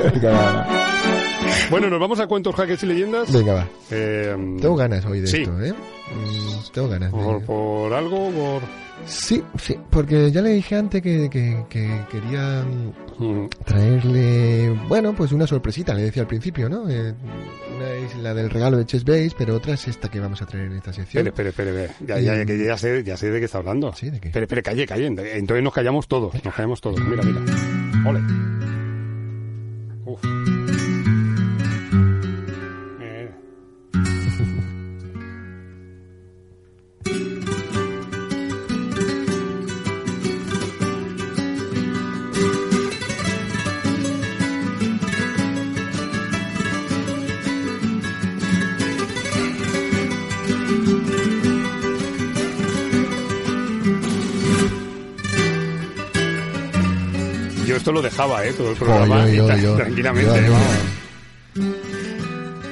[0.13, 0.67] Venga, va.
[1.69, 3.31] Bueno, nos vamos a cuentos, jaques y leyendas.
[3.31, 3.67] Venga, va.
[3.91, 5.38] Eh, Tengo ganas hoy de Sí.
[5.41, 5.71] esto, ¿eh?
[5.73, 7.12] Mm, tengo ganas.
[7.12, 8.62] de- por, algo, por...
[9.05, 12.63] Sí, sí, porque ya le dije antes que, que- que quería
[13.19, 16.89] Mm, traerle, bueno, pues una sorpresita, le decía al principio, ¿no?
[16.89, 17.13] Eh,
[17.73, 20.45] una es la del regalo de Chess Base, pero otra es esta que vamos a
[20.45, 21.27] traer en esta sección.
[21.27, 21.86] Espere, espere, espere.
[21.86, 22.07] espere.
[22.07, 23.93] Ya, ya, ya, ya sé, ya sé de qué está hablando.
[23.93, 24.27] Sí, ¿de qué?
[24.29, 25.07] Espere, espere, calle, calle.
[25.07, 26.99] Entonces nos callamos todos, nos callamos todos.
[26.99, 27.41] Mira, mira.
[28.09, 28.62] Ole.
[58.13, 58.54] Dejaba, ¿eh?
[58.54, 59.28] Todo el programa.
[59.28, 60.67] yo, yo, y yo, tranquilamente, vamos.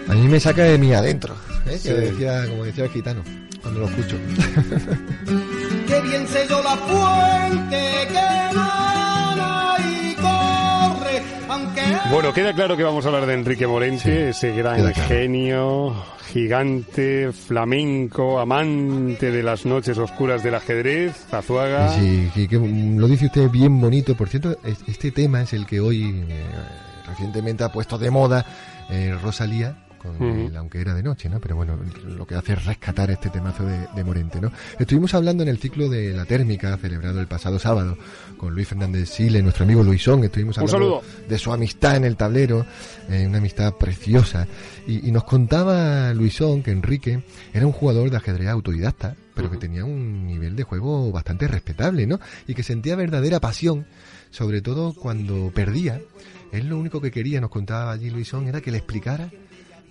[0.07, 1.35] A mí me saca de mí adentro,
[1.67, 1.77] ¿eh?
[1.79, 1.89] Sí.
[1.89, 3.23] Que decía, como decía el gitano,
[3.61, 4.17] cuando lo escucho.
[12.11, 15.07] Bueno, queda claro que vamos a hablar de Enrique Morente, ese gran claro.
[15.07, 15.95] genio,
[16.33, 21.89] gigante, flamenco, amante de las noches oscuras del ajedrez, Azuaga.
[21.97, 24.15] Sí, que, que, lo dice usted bien bonito.
[24.15, 26.43] Por cierto, es- este tema es el que hoy eh,
[27.07, 28.45] recientemente ha puesto de moda
[28.89, 29.77] eh, Rosalía.
[30.01, 30.47] Con Ujú.
[30.47, 31.39] el aunque era de noche, ¿no?
[31.39, 34.51] Pero bueno, lo que hace es rescatar este temazo de, de Morente, ¿no?
[34.79, 37.97] Estuvimos hablando en el ciclo de la térmica celebrado el pasado sábado
[38.37, 40.23] con Luis Fernández Sile, nuestro amigo Luisón.
[40.23, 42.65] Estuvimos hablando de su amistad en el tablero,
[43.09, 44.47] eh, una amistad preciosa.
[44.87, 49.57] Y, y nos contaba Luisón que Enrique era un jugador de ajedrez autodidacta, pero que
[49.57, 52.19] tenía un nivel de juego bastante respetable, ¿no?
[52.47, 53.85] Y que sentía verdadera pasión,
[54.31, 56.01] sobre todo cuando perdía.
[56.51, 59.29] Él lo único que quería, nos contaba allí Luisón, era que le explicara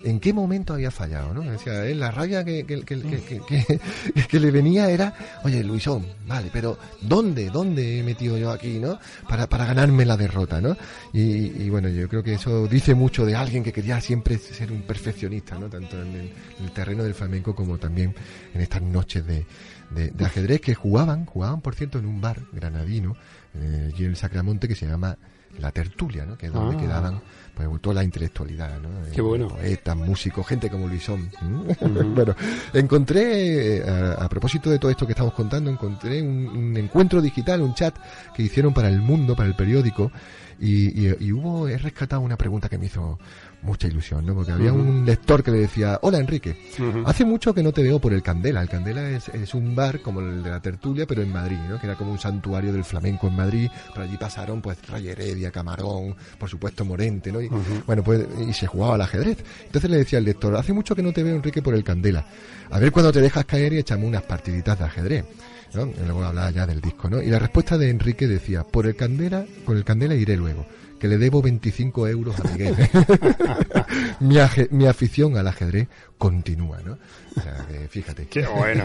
[0.03, 1.41] en qué momento había fallado, ¿no?
[1.41, 3.79] Decía, él, la rabia que, que, que, que, que- que-
[4.29, 8.99] que le venía era, oye, Luisón, vale, pero ¿dónde, dónde he metido yo aquí, ¿no?
[9.29, 10.75] Para, para ganarme la derrota, ¿no?
[11.13, 11.21] Y,
[11.63, 14.81] y bueno, yo creo que eso dice mucho de alguien que quería siempre ser un
[14.83, 15.69] perfeccionista, ¿no?
[15.69, 18.15] Tanto en el, en el terreno del flamenco como también
[18.53, 19.45] en estas noches de,
[19.91, 23.15] de, de ajedrez que jugaban, jugaban, por cierto, en un bar granadino,
[23.55, 25.17] eh, allí en el Sacramonte, que se llama
[25.59, 26.37] La Tertulia, ¿no?
[26.37, 26.79] Que es donde Ah.
[26.79, 27.21] quedaban
[27.55, 28.89] pues toda la intelectualidad, ¿no?
[29.11, 29.47] Qué Eh, bueno.
[29.49, 31.29] Poetas, músicos, gente como Luisón.
[31.41, 32.13] ¿Mm?
[32.15, 32.35] bueno,
[32.73, 37.21] encontré, eh, a, a propósito de todo esto que estamos contando, encontré un, un encuentro
[37.21, 37.95] digital, un chat
[38.35, 40.11] que hicieron para el mundo, para el periódico,
[40.59, 43.17] y, y- y hubo, he rescatado una pregunta que me hizo
[43.61, 44.33] mucha ilusión, ¿no?
[44.33, 46.57] Porque había un lector que le decía, hola Enrique,
[47.05, 48.61] hace mucho que no te veo por el Candela.
[48.61, 51.79] El Candela es, es un bar como el de la tertulia, pero en Madrid, ¿no?
[51.79, 53.69] Que era como un santuario del flamenco en Madrid.
[53.93, 57.41] Por allí pasaron, pues, Ray Heredia, Camarón, por supuesto Morente, ¿no?
[57.41, 57.49] Y,
[57.85, 59.43] Bueno, pues, y se jugaba al ajedrez.
[59.65, 62.25] Entonces le decía al lector, hace mucho que no te veo Enrique por el Candela.
[62.69, 65.25] A ver cuando te dejas caer y echamos unas partiditas de ajedrez.
[65.73, 65.87] ¿no?
[65.87, 67.21] Y luego hablaba ya del disco, ¿no?
[67.21, 70.65] Y la respuesta de Enrique decía, por el Candela, con el Candela iré luego,
[71.01, 72.75] que le debo 25 euros a Miguel.
[74.19, 75.87] mi, aje- mi afición al ajedrez
[76.19, 76.99] continúa, ¿no?
[77.35, 78.27] O sea, que fíjate.
[78.27, 78.83] Qué bueno.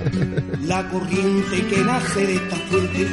[0.62, 3.06] la corriente que nace de esta fuente,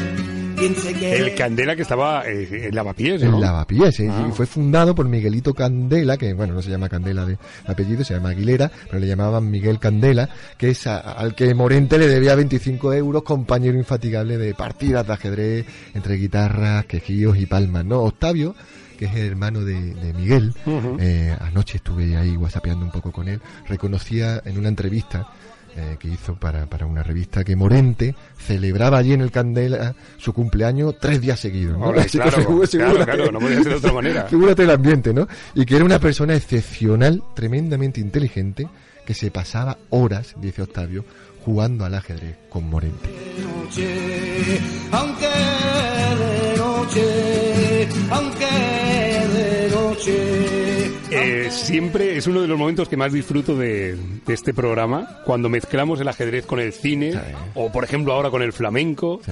[0.66, 3.40] El Candela que estaba eh, en Lavapiés, En ¿no?
[3.40, 4.10] Lavapiés, ¿eh?
[4.10, 4.28] Ah.
[4.30, 8.14] y fue fundado por Miguelito Candela, que bueno, no se llama Candela de apellido, se
[8.14, 12.36] llama Aguilera, pero le llamaban Miguel Candela, que es a- al que Morente le debía
[12.36, 18.02] 25 euros, compañero infatigable de partidas de ajedrez entre guitarras, quejíos y palmas, ¿no?
[18.02, 18.56] Octavio,
[18.98, 20.54] que es el hermano de, de Miguel,
[21.00, 25.28] eh, anoche estuve ahí whatsappeando un poco con él, reconocía en una entrevista
[25.76, 30.34] eh, que hizo para, para una revista que Morente celebraba allí en el Candela su
[30.34, 31.78] cumpleaños tres días seguidos.
[31.78, 31.86] ¿no?
[31.86, 34.24] Hombre, Así que claro, figúrate- claro, claro, no podía ser de otra manera.
[34.30, 35.28] Figúrate el ambiente, ¿no?
[35.56, 38.68] Y que era una persona excepcional, tremendamente inteligente,
[39.06, 41.04] que se pasaba horas, dice Octavio,
[41.44, 43.10] jugando al ajedrez con Morente.
[43.64, 44.60] noche,
[44.92, 45.28] aunque
[51.64, 53.96] siempre es uno de los momentos que más disfruto de,
[54.26, 57.18] de este programa, cuando mezclamos el ajedrez con el cine, Sí.
[57.56, 59.22] o por ejemplo ahora con el flamenco.
[59.26, 59.32] Sí.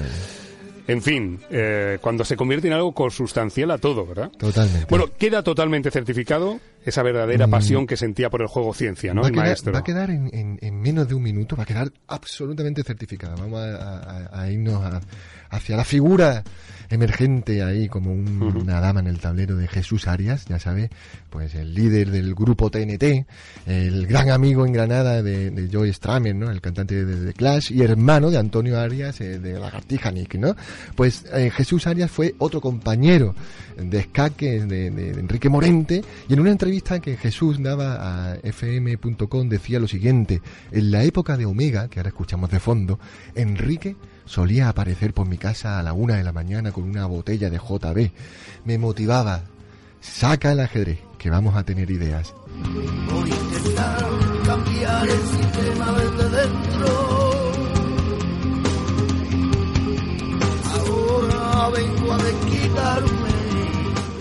[0.88, 4.30] En fin, eh, cuando se convierte en algo consustancial a todo, ¿verdad?
[4.38, 4.88] Totalmente.
[4.89, 7.52] Bueno, queda totalmente certificado esa verdadera Mm.
[7.52, 9.22] pasión que sentía por el juego ciencia, ¿no?
[9.22, 9.74] va, a El quedar, maestro.
[9.74, 13.36] va a quedar en, en- en menos de un minuto, va a quedar absolutamente certificada.
[13.36, 15.02] Vamos a, a- a irnos a-
[15.52, 16.44] hacia la figura
[16.91, 20.89] emergente ahí como un- una dama en el tablero de Jesús Arias, ya sabe,
[21.30, 23.25] pues el líder del grupo TNT,
[23.65, 26.51] el gran amigo en Granada de, de Joey Stramer, ¿no?
[26.51, 30.56] El cantante de The Clash y hermano de Antonio Arias eh, de Lagartija Nick, ¿no?
[30.95, 33.36] Pues eh, Jesús Arias fue otro compañero
[33.77, 38.36] de escaque de, de- de Enrique Morente y en una entrevista que Jesús daba a
[38.43, 42.99] fm.com decía lo siguiente, en la época de Omega, que ahora escuchamos de fondo,
[43.36, 43.95] Enrique
[44.32, 47.58] solía aparecer por mi casa a la una de la mañana con una botella de
[47.58, 48.12] JB.
[48.63, 49.41] Me motivaba,
[50.00, 52.34] saca el ajedrez, que vamos a tener ideas.
[52.63, 54.06] A intentar
[54.46, 57.32] cambiar el sistema desde dentro.
[60.80, 63.21] Ahora vengo a desquitarme.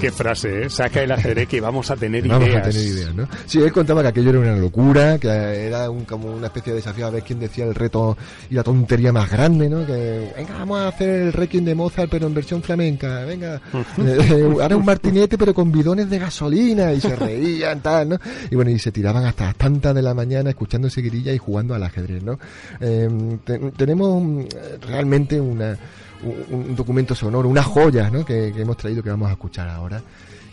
[0.01, 0.71] Qué frase, ¿eh?
[0.71, 2.67] Saca el ajedrez que vamos a tener Vamos ideas.
[2.67, 3.29] a tener ideas, ¿no?
[3.47, 6.77] Sí, él contaba que aquello era una locura, que era un, como una especie de
[6.79, 8.17] desafío a ver quién decía el reto
[8.51, 9.85] y la tontería más grande, ¿no?
[9.87, 13.61] Que, venga, vamos a hacer el Requiem de Mozart, pero en versión flamenca, venga,
[13.99, 18.19] eh, ahora un martinete, pero con bidones de gasolina, y se reían, tal, ¿no?
[18.51, 21.75] Y bueno, y se tiraban hasta las tantas de la mañana escuchando seguirilla y jugando
[21.75, 22.39] al ajedrez, ¿no?
[22.81, 23.09] Eh,
[23.45, 24.45] te- tenemos
[24.87, 25.77] realmente una
[26.22, 28.24] un, un documento sonoro, una joya ¿no?
[28.24, 30.02] que, que hemos traído que vamos a escuchar ahora.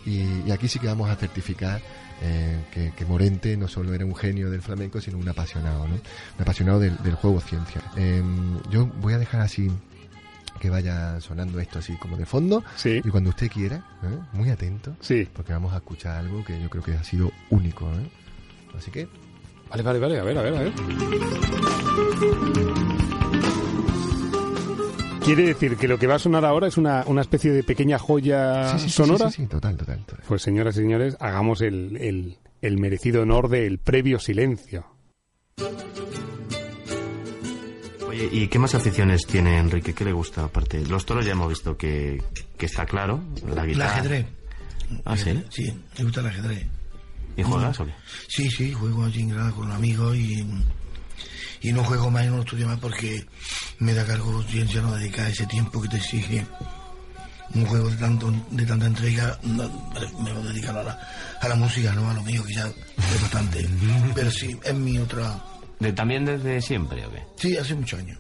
[0.06, 1.82] Y, y aquí sí que vamos a certificar
[2.22, 5.96] eh, que, que Morente no solo era un genio del flamenco, sino un apasionado, ¿no?
[5.96, 6.02] un
[6.42, 7.82] apasionado del, del juego ciencia.
[7.98, 8.24] Eh,
[8.70, 9.70] yo voy a dejar así
[10.62, 13.00] que vaya sonando esto así como de fondo Sí.
[13.04, 14.18] y cuando usted quiera, ¿eh?
[14.34, 15.28] muy atento, Sí.
[15.32, 17.86] porque vamos a escuchar algo que yo creo que ha sido único.
[17.92, 18.10] ¿eh?
[18.78, 19.08] Así que
[19.70, 20.74] Vale, vale, vale, a ver, a ver, a ver.
[25.28, 28.00] ¿Quiere decir que lo que va a sonar ahora es una, una especie de pequeña
[28.00, 29.30] joya sí, sí, sí, sonora?
[29.30, 30.24] sí, sí, sí, total, total, total.
[30.28, 34.86] Pues señoras y señores, hagamos el, el, el merecido honor del previo silencio.
[38.08, 39.94] Oye, ¿y qué más aficiones tiene Enrique?
[39.94, 40.86] ¿Qué le gusta aparte?
[40.86, 42.22] Los toros ya hemos visto que,
[42.58, 43.22] que está claro.
[43.54, 43.96] La El guitarra.
[43.96, 44.26] ajedrez.
[45.04, 45.44] Ah, sí.
[45.50, 46.66] Sí, me gusta el ajedrez.
[47.36, 47.92] ¿Y juegas o qué?
[48.30, 50.42] Sí, sí, juego allí en Granada con amigos y,
[51.62, 53.26] y no juego más y no estudio más porque
[53.80, 56.46] me da cargo ciencia no dedicar ese tiempo que te exige
[57.54, 61.00] un juego de tanto de tanta entrega me lo dedico a la,
[61.42, 63.68] a la música no a lo mío que ya es bastante
[64.16, 65.40] pero sí es mi otra
[65.80, 67.24] ¿De, ¿También desde siempre o qué?
[67.38, 68.18] sí hace muchos años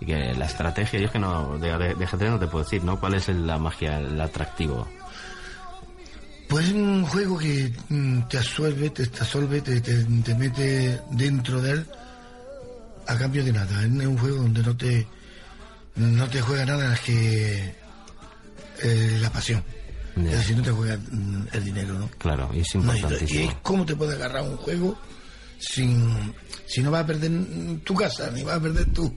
[0.00, 2.84] Y que la estrategia, yo es que no, de, de, de no te puedo decir,
[2.84, 3.00] ¿no?
[3.00, 4.86] ¿Cuál es el- la magia, el atractivo?
[6.48, 11.00] Pues es un juego que mm, te absuelve, te, te absorbe, te, te, te mete
[11.10, 11.86] dentro de él
[13.06, 13.82] a cambio de nada.
[13.84, 15.06] Es un juego donde no te
[15.96, 17.74] no te juega nada más que
[18.82, 19.62] eh, la pasión.
[20.16, 22.08] Es decir, no te juega mm, el dinero, ¿no?
[22.18, 23.50] Claro, y es No, y- importantísimo.
[23.50, 24.98] es cómo te puede agarrar un juego
[25.58, 26.34] sin
[26.66, 27.30] si no vas a perder
[27.84, 29.14] tu casa, ni vas a perder tu,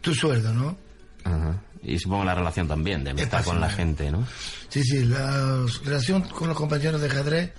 [0.00, 0.76] tu sueldo, ¿no?
[1.24, 1.60] Ajá.
[1.82, 4.26] Y supongo la relación también, de amistad con la gente, ¿no?
[4.68, 7.52] Sí, sí, la relación con los compañeros de ajedrez,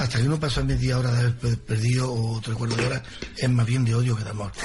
[0.00, 3.02] hasta que uno pasa media hora de haber pe- perdido o tres cuartos de hora,
[3.36, 4.50] es más bien de odio que de amor.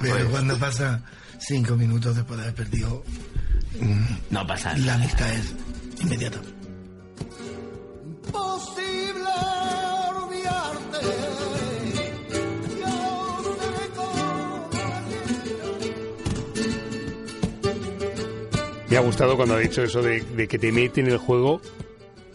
[0.00, 1.02] Pero cuando pasa
[1.40, 3.04] cinco minutos después de haber perdido,
[3.80, 4.94] mm, No pasa la nada.
[4.94, 5.54] amistad es
[6.00, 6.40] inmediata.
[8.32, 9.30] Posible
[10.14, 10.98] olvidarte.
[18.90, 21.60] Me ha gustado cuando ha dicho eso de, de que te mete en el juego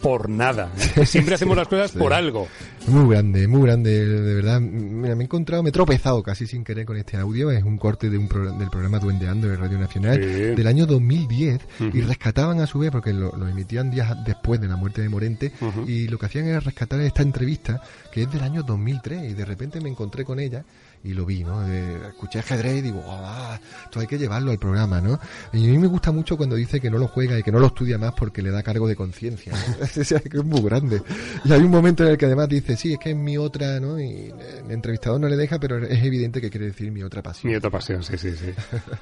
[0.04, 0.70] por nada.
[1.06, 2.46] Siempre hacemos las cosas por algo.
[2.88, 4.60] Muy grande, muy grande, de verdad.
[4.60, 7.50] Mira, me he encontrado, me he tropezado casi sin querer con este audio.
[7.50, 10.28] Es un corte de un pro- del programa Duendeando de Radio Nacional Sí.
[10.54, 12.06] del año 2010 y Ujú.
[12.08, 15.52] rescataban a su vez, porque lo, lo emitían días después de la muerte de Morente,
[15.62, 15.88] Ujú.
[15.88, 17.80] y lo que hacían era rescatar esta entrevista
[18.12, 20.64] que es del año 2003 y de repente me encontré con ella
[21.04, 21.68] y lo vi, ¿no?
[21.68, 25.20] Eh, escuché ajedrez y digo, ah, esto hay que llevarlo al programa, ¿no?
[25.52, 27.58] Y a mí me gusta mucho cuando dice que no lo juega y que no
[27.60, 29.84] lo estudia más porque le da cargo de conciencia, ¿no?
[30.04, 31.02] Es muy grande.
[31.44, 33.78] Y hay un momento en el que además dice, sí, es que es mi otra,
[33.80, 34.00] ¿no?
[34.00, 34.32] Y
[34.64, 37.50] el entrevistador no le deja, pero es evidente que quiere decir mi otra pasión.
[37.50, 38.52] Mi otra pasión, sí, sí, sí.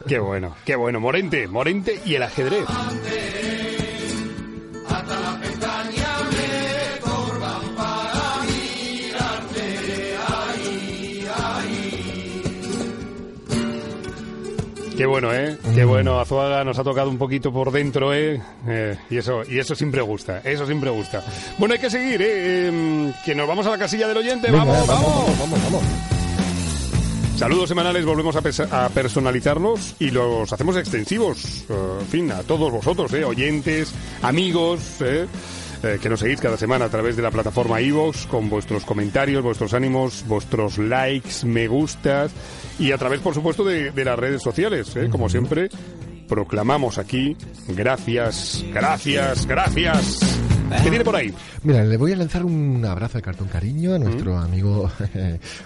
[0.06, 0.98] Qué bueno, qué bueno.
[0.98, 2.64] Morente, Morente y el ajedrez.
[4.88, 5.40] hasta la
[15.02, 15.58] Qué bueno, ¿eh?
[15.74, 16.20] Qué bueno.
[16.20, 18.40] Azuaga nos ha tocado un poquito por dentro, ¿eh?
[18.68, 21.24] Eh, y eso y eso siempre gusta, eso siempre gusta.
[21.58, 22.68] Bueno, hay que seguir, ¿eh?
[22.68, 24.48] Em, que nos vamos a la casilla del oyente.
[24.48, 25.08] Venga, vamos, vamos.
[25.10, 25.82] vamos, vamos, vamos.
[27.36, 32.70] Saludos semanales, volvemos a, a personalizarlos y los hacemos extensivos, eh, en fin, a todos
[32.70, 35.26] vosotros, eh, oyentes, amigos, eh,
[35.82, 39.42] eh, que nos seguís cada semana a través de la plataforma iVoox con vuestros comentarios,
[39.42, 42.32] vuestros ánimos, vuestros likes, me gustas
[42.78, 45.68] y a través, por supuesto, de, las redes sociales, eh, como siempre.
[46.28, 47.36] Proclamamos aquí,
[47.68, 50.31] gracias, gracias, gracias.
[50.82, 51.32] ¿Qué tiene por ahí?
[51.64, 54.90] Mira, le voy a lanzar un abrazo de cartón cariño a nuestro amigo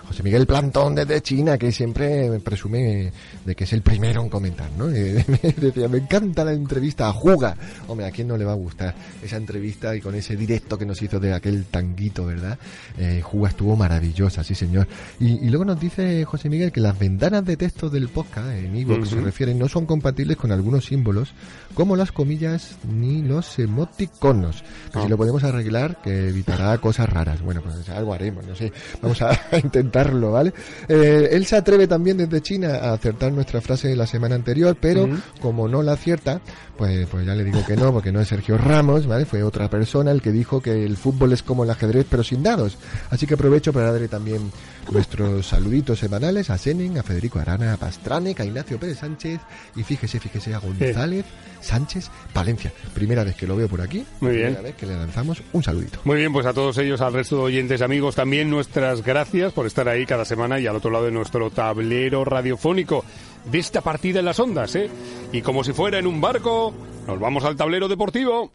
[0.08, 3.12] José Miguel Plantón desde China, que siempre presume
[3.44, 4.88] de que es el primero en comentar, ¿no?
[4.90, 7.56] Y me decía, me encanta la entrevista a Juga.
[7.88, 10.86] Hombre, ¿a quién no le va a gustar esa entrevista y con ese directo que
[10.86, 12.58] nos hizo de aquel tanguito, ¿verdad?
[12.98, 14.86] Eh, Juga estuvo maravillosa, sí señor.
[15.20, 18.76] Y, y luego nos dice José Miguel que las ventanas de texto del podcast, en
[18.76, 19.24] iVoox se Ujú.
[19.24, 21.32] refiere, no son compatibles con algunos símbolos,
[21.76, 24.62] como las comillas ni los emoticonos.
[24.92, 25.08] Que si Ah.
[25.08, 27.42] lo podemos arreglar, que evitará cosas raras.
[27.42, 28.72] Bueno, pues algo haremos, no sé.
[29.00, 30.52] Vamos a, a intentarlo, ¿vale?
[30.88, 34.76] Eh, él se atreve también desde China a acertar nuestra frase de la semana anterior,
[34.80, 35.08] pero
[35.40, 36.40] como no la acierta,
[36.76, 39.24] pues, pues ya le digo que no, porque no es Sergio Ramos, ¿vale?
[39.26, 42.42] Fue otra persona el que dijo que el fútbol es como el ajedrez, pero sin
[42.42, 42.78] dados.
[43.10, 44.50] Así que aprovecho para darle también
[44.90, 49.40] nuestros saluditos semanales a Senen, a Federico Arana, a Pastrane, a Ignacio Pérez Sánchez
[49.74, 51.24] y fíjese, fíjese a González
[51.60, 52.72] Sánchez Palencia.
[52.94, 54.04] Primera vez que lo veo por aquí.
[54.20, 54.46] Muy bien.
[54.46, 56.00] Primera vez que le lanzamos un saludito.
[56.04, 59.66] Muy bien, pues a todos ellos, al resto de oyentes, amigos, también nuestras gracias por
[59.66, 63.04] estar ahí cada semana y al otro lado de nuestro tablero radiofónico
[63.50, 64.90] de esta partida en las ondas, ¿eh?
[65.32, 66.74] Y como si fuera en un barco,
[67.06, 68.52] nos vamos al tablero deportivo.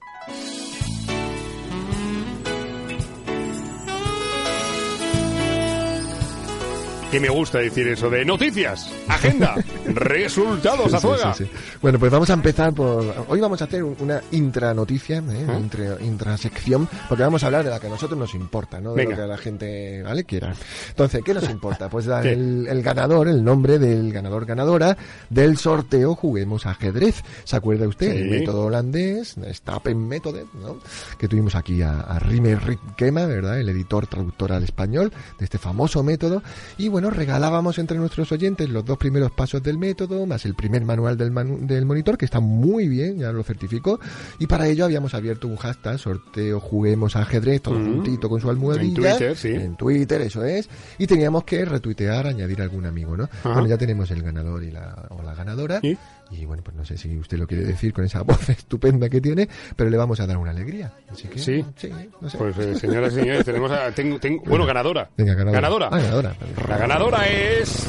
[7.12, 9.56] Que me gusta decir eso de noticias, agenda,
[9.95, 11.34] resultados, Sí, Azuega.
[11.34, 11.51] sí, sí.
[11.82, 13.25] Bueno, pues vamos a empezar por...
[13.27, 15.43] Hoy vamos a hacer un- una intranoticia, ¿eh?
[15.45, 18.91] una intra, intrasección, porque vamos a hablar de la que a nosotros nos importa, ¿no?
[18.93, 19.12] De Venga.
[19.12, 20.23] lo que a la gente, ¿vale?
[20.23, 20.54] Quiera.
[20.89, 21.89] Entonces, ¿qué nos importa?
[21.89, 24.97] Pues el, el ganador, el nombre del ganador ganadora
[25.30, 27.23] del sorteo Juguemos Ajedrez.
[27.43, 28.12] ¿Se acuerda usted?
[28.12, 28.17] Sí.
[28.19, 30.77] El método holandés, Stappen Methode, ¿no?
[31.17, 33.60] Que tuvimos aquí a, a Rime Ritkema, ¿verdad?
[33.60, 36.41] El editor traductor al español de este famoso método.
[36.77, 40.86] Y bueno, regalábamos entre nuestros oyentes los dos primeros pasos del método, más el primer
[40.86, 44.00] manual del, manu- del monitor, que está muy bien, ya lo certificó.
[44.39, 47.86] Y para ello habíamos abierto un hashtag, sorteo Juguemos Ajedrez, todo Mm.
[47.96, 49.12] juntito con su almohadilla.
[49.12, 49.50] En Twitter, sí.
[49.50, 50.70] En Twitter, eso es.
[50.98, 53.24] Y teníamos que retuitear, añadir algún amigo, ¿no?
[53.24, 53.50] Ajá.
[53.54, 55.80] Bueno, ya tenemos el ganador y la, o la ganadora.
[55.82, 55.98] ¿Y?
[56.32, 59.20] Y bueno, pues no sé si usted lo quiere decir con esa voz estupenda que
[59.20, 60.94] tiene, pero le vamos a dar una alegría.
[61.12, 61.62] Así que, Sí.
[62.22, 62.38] no sé.
[62.38, 65.10] Pues eh, señoras y señores, tenemos a, tengo, tengo- bueno, ganadora.
[65.17, 65.60] Venga, ganadora.
[65.62, 65.89] Ganadora.
[65.91, 66.36] Ah, ganadora.
[66.70, 67.86] La ganadora es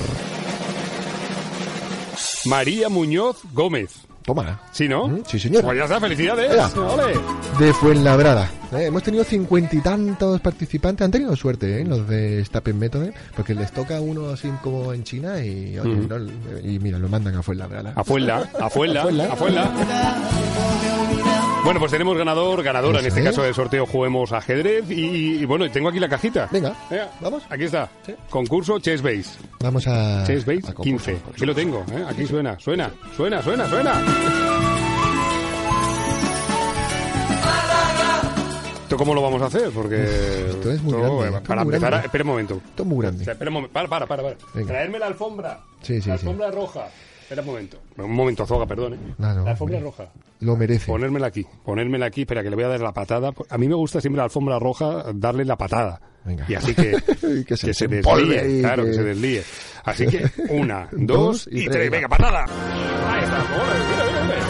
[2.47, 3.91] María Muñoz Gómez.
[4.25, 4.61] Toma.
[4.71, 5.09] ¿Sí, no?
[5.09, 5.65] Mm, Sí, señor.
[5.65, 6.77] Pues ya está, felicidades.
[6.77, 7.15] Ole.
[7.59, 8.49] De Fuenlabrada.
[8.73, 11.05] Eh, hemos tenido cincuenta y tantos participantes.
[11.05, 11.85] Han tenido suerte, ¿eh?
[11.85, 16.17] Los de Stappen Method, porque les toca uno así como en China y, oye, no,
[16.63, 17.93] y mira, lo mandan a Fuenlabrada.
[17.97, 19.25] A Fuenla, a Fuenla, Afuela.
[19.33, 19.71] a Fuenla.
[21.65, 23.27] Bueno, pues tenemos ganador, ganadora, en este es.
[23.27, 24.91] caso del sorteo Juguemos Ajedrez.
[24.91, 26.49] Y, y, bueno, tengo aquí la cajita.
[26.51, 27.45] Venga, Venga, vamos.
[27.49, 27.89] Aquí está.
[28.29, 29.39] Concurso Chess Base.
[29.61, 30.25] Vamos a...
[30.27, 31.13] Chess Base a concurso, 15.
[31.25, 32.05] por Aquí lo tengo, ¿eh?
[32.09, 34.03] Aquí suena, suena, suena, suena, suena.
[38.83, 39.71] ¿Esto cómo lo vamos a hacer?
[39.71, 40.03] Porque
[40.51, 42.05] Esto es muy grande, eh, para muy empezar, grande.
[42.05, 42.55] a- espera un momento.
[42.57, 43.23] Esto es muy grande.
[43.23, 43.73] Espera un momento.
[43.73, 44.37] Para, para, para.
[44.67, 45.61] Traerme la alfombra.
[45.81, 46.27] Sí, sí, la sí.
[46.27, 46.89] alfombra roja.
[47.23, 47.79] Espera un momento.
[47.99, 48.95] Un momento, Azoga, perdón.
[48.95, 48.99] ¿eh?
[49.19, 49.91] No, no, la alfombra hombre.
[49.91, 50.11] roja.
[50.41, 50.87] Lo merece.
[50.87, 53.33] Ponérmela aquí, ponérmela aquí, espera que le voy a dar la patada.
[53.49, 56.01] A mí me gusta siempre la alfombra roja darle la patada.
[56.25, 56.45] Venga.
[56.49, 56.91] Y así que,
[57.41, 58.91] Y que se que se desempolve desvíe, y claro, que...
[58.91, 59.43] que- se desvíe.
[59.85, 61.71] Así que una, dos, Dos y, y tres.
[61.73, 62.45] tres, Venga, patada.
[62.45, 63.39] Ahí está.
[63.39, 64.43] Mira, mira, mira.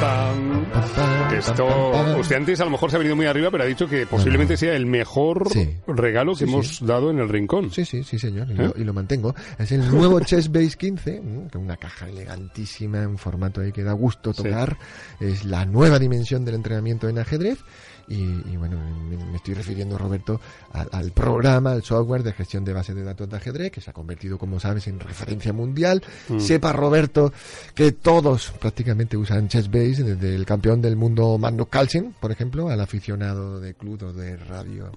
[0.00, 1.34] Tan, tan.
[1.36, 4.06] Esto, usted antes a lo mejor se ha venido muy arriba, pero ha dicho que
[4.06, 5.76] posiblemente sea el mejor Sí.
[5.86, 6.86] regalo que Sí, hemos sí.
[6.86, 7.70] dado en el rincón.
[7.70, 8.56] Sí, sí, sí, señor, y, ¿Eh?
[8.56, 9.34] lo, y lo mantengo.
[9.58, 13.82] Es el nuevo Chess Base 15, mm, que una caja elegantísima, en formato ahí que
[13.82, 14.76] da gusto tocar.
[15.20, 17.58] Es la nueva dimensión del entrenamiento en ajedrez.
[18.12, 18.76] Y, y bueno,
[19.08, 20.40] me, me estoy refiriendo, Roberto,
[20.72, 23.90] al, al programa, al software de gestión de bases de datos de ajedrez, que se
[23.90, 26.02] ha convertido, como sabes, en referencia mundial.
[26.28, 26.38] Mm.
[26.38, 27.32] Sepa, Roberto,
[27.74, 32.68] que todos prácticamente usan Chess Base, desde el campeón del mundo Magnus Carlsen, por ejemplo,
[32.68, 34.92] al aficionado de club o de radio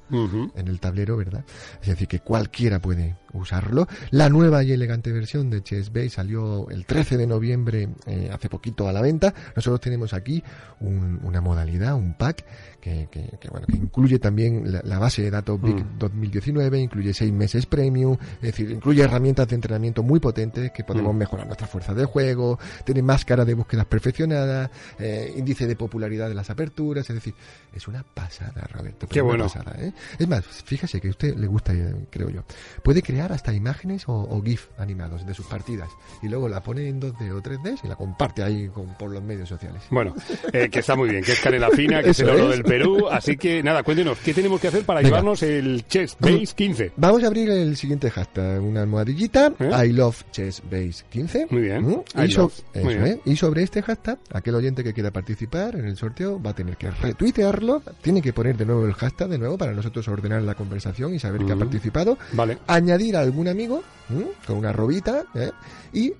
[0.55, 1.45] en el tablero, ¿verdad?
[1.81, 3.87] Es decir, que cualquiera puede usarlo.
[4.11, 8.49] La nueva y elegante versión de Chess Base salió el 13 de noviembre, eh, hace
[8.49, 9.33] poquito a la venta.
[9.55, 10.41] Nosotros tenemos aquí
[10.79, 12.45] un- una modalidad, un pack,
[12.85, 15.97] que, que, que- bueno, que incluye también la, la base de datos Big Mm.
[15.97, 21.15] 2019, incluye seis meses premium, es decir, incluye herramientas de entrenamiento muy potentes que podemos
[21.15, 21.17] Mm.
[21.17, 24.69] mejorar nuestra fuerza de juego, tiene máscara de búsquedas perfeccionadas,
[24.99, 27.33] eh, índice de popularidad de las aperturas, es decir,
[27.73, 29.07] es una pasada, Roberto.
[29.07, 29.45] Qué bueno.
[29.45, 29.91] pasada, ¿eh?
[30.19, 32.43] Es más, fíjese que a usted le gusta, eh, creo yo.
[32.83, 35.89] Puede crear hasta imágenes o, o GIF animados de sus partidas
[36.21, 39.23] y luego la pone en 2D o 3D y la comparte ahí con- por los
[39.23, 39.81] medios sociales.
[39.89, 40.13] Bueno,
[40.53, 42.57] eh, que está muy bien, que es canela fina, que es el Eso oro es.
[42.57, 43.07] del Perú.
[43.09, 45.09] Así que nada, cuéntenos, ¿qué tenemos que hacer para Venga.
[45.09, 46.91] llevarnos el Chess Base 15?
[46.97, 49.87] Vamos a abrir el siguiente hashtag, una almohadillita, ¿Eh?
[49.87, 51.47] I love chess base 15.
[51.49, 52.03] Muy bien, ¿Mm?
[52.19, 52.53] I Y, so- love,
[52.83, 53.05] muy eso, bien.
[53.17, 53.21] ¿eh?
[53.25, 56.77] y sobre este hashtag, aquel oyente que quiera participar en el sorteo va a tener
[56.77, 60.55] que retuitearlo, tiene que poner de nuevo el hashtag de nuevo para nosotros ordenar la
[60.55, 61.59] conversación y saber que ha Mm.
[61.59, 62.57] participado, Vale.
[62.67, 64.25] añadir a algún amigo ¿m?
[64.45, 65.51] con una robita ¿eh?
[65.93, 66.13] y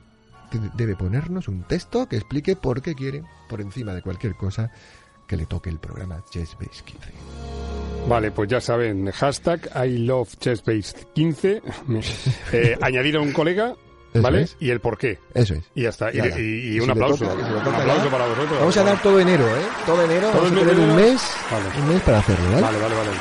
[0.78, 4.72] debe ponernos un texto que explique por qué quiere, por encima de cualquier cosa,
[5.28, 7.10] que le toque el programa Chess Base 15.
[8.08, 11.62] Vale, pues ya saben, hashtag I love Chessbase 15,
[12.54, 13.74] eh, añadir a un colega,
[14.14, 14.44] Eso ¿vale?
[14.44, 14.56] es.
[14.60, 15.18] Y el por qué.
[15.34, 15.64] Eso es.
[15.74, 16.12] Y ya está.
[16.12, 16.40] Y, Ya está.
[16.40, 17.26] y- y Y un si aplauso.
[17.26, 18.60] toca- si le un aplauso para vosotros.
[18.60, 19.62] Vamos a dar todo enero, ¿eh?
[19.88, 21.22] Todo enero, Todo vamos a tener un mes,
[21.52, 21.66] Vale.
[21.82, 22.62] un mes para hacerlo, ¿vale?
[22.62, 23.12] Vale, vale, vale.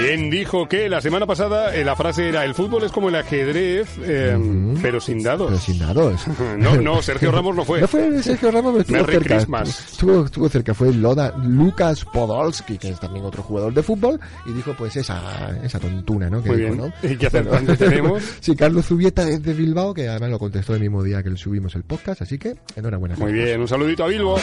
[0.00, 3.16] ¿Quién dijo que la semana pasada eh, la frase era el fútbol es como el
[3.16, 4.38] ajedrez, eh,
[4.80, 5.48] pero sin dados?
[5.48, 6.20] Pero sin dados.
[6.58, 7.80] No, no, Sergio Ramos no fue.
[7.80, 9.62] No fue Sergio Ramos, pero estuvo Merry cerca.
[9.62, 14.52] Estuvo, estuvo cerca, fue Loda Lucas Podolski, que es también otro jugador de fútbol, y
[14.52, 16.42] dijo pues esa, esa tontuna, ¿no?
[16.42, 16.92] Que Muy dijo, bien.
[17.02, 17.08] ¿no?
[17.08, 18.22] ¿Y qué acertante tenemos?
[18.40, 21.82] Sí, Carlos Zubieta desde Bilbao, que además lo contestó el mismo día que subimos el
[21.84, 23.16] podcast, así que enhorabuena.
[23.16, 23.44] Muy Carlos.
[23.44, 24.36] bien, un saludito a Bilbo.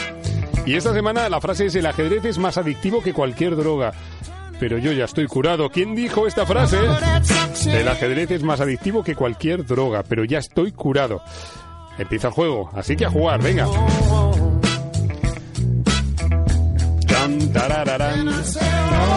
[0.65, 3.93] Y esta semana la frase es el ajedrez es más adictivo que cualquier droga.
[4.59, 5.69] Pero yo ya estoy curado.
[5.69, 6.79] ¿Quién dijo esta frase?
[7.67, 11.21] El ajedrez es más adictivo que cualquier droga, pero ya estoy curado.
[11.97, 13.67] Empieza el juego, así que a jugar, venga.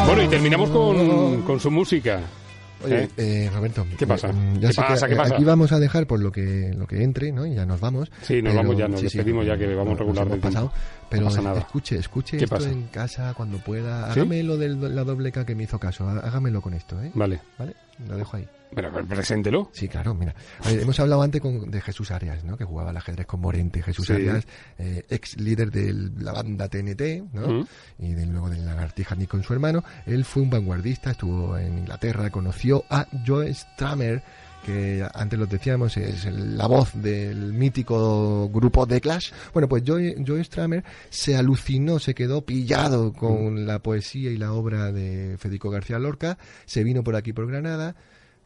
[0.06, 2.20] Bueno, y terminamos con, con su música.
[2.84, 3.08] Oye, ¿Eh?
[3.16, 3.86] eh, Roberto.
[3.98, 4.30] ¿Qué pasa?
[4.30, 5.08] eh, ya ¿Qué sé que, pasa?
[5.08, 5.34] ¿Qué pasa?
[5.34, 7.44] Aquí vamos a dejar por lo que lo que entre, ¿no?
[7.46, 8.10] Y ya nos vamos.
[8.22, 10.32] Sí, nos Pero- vamos ya, nos sí, sí, despedimos ya que vamos nos regular hemos
[10.32, 10.68] del tiempo.
[10.68, 10.72] pasado.
[11.10, 11.60] Pero no pasa nada.
[11.60, 12.70] escuche, escuche ¿Qué esto pasa?
[12.70, 14.12] en casa cuando pueda.
[14.14, 14.20] ¿Sí?
[14.20, 16.08] Hágame lo de la doble K que me hizo caso.
[16.08, 17.10] há- Hágamelo con esto, ¿eh?
[17.14, 17.40] Vale.
[17.58, 17.74] ¿Vale?
[18.08, 18.48] Lo dejo ahí.
[18.74, 19.68] Pero, preséntelo.
[19.72, 20.34] Sí, claro, mira.
[20.64, 22.56] Ver, hemos hablado antes con- de Jesús Arias, ¿no?
[22.56, 23.82] Que jugaba al ajedrez con Morente.
[23.82, 24.12] Jesús Sí.
[24.12, 24.46] Arias,
[24.78, 27.48] eh, ex líder de la banda TNT, ¿no?
[27.48, 27.66] Mm.
[27.98, 29.82] Y de, luego de Lagartija ni con su hermano.
[30.06, 34.22] Él fue un vanguardista, estuvo en Inglaterra, conoció a Joe Stramer,
[34.64, 39.32] que antes lo decíamos, es la voz del mítico grupo The Clash.
[39.52, 44.52] Bueno, pues Joe, Joe Stramer se alucinó, se quedó pillado con la poesía y la
[44.52, 47.96] obra de Federico García Lorca, se vino por aquí por Granada,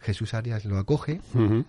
[0.05, 1.20] Jesús Arias lo acoge,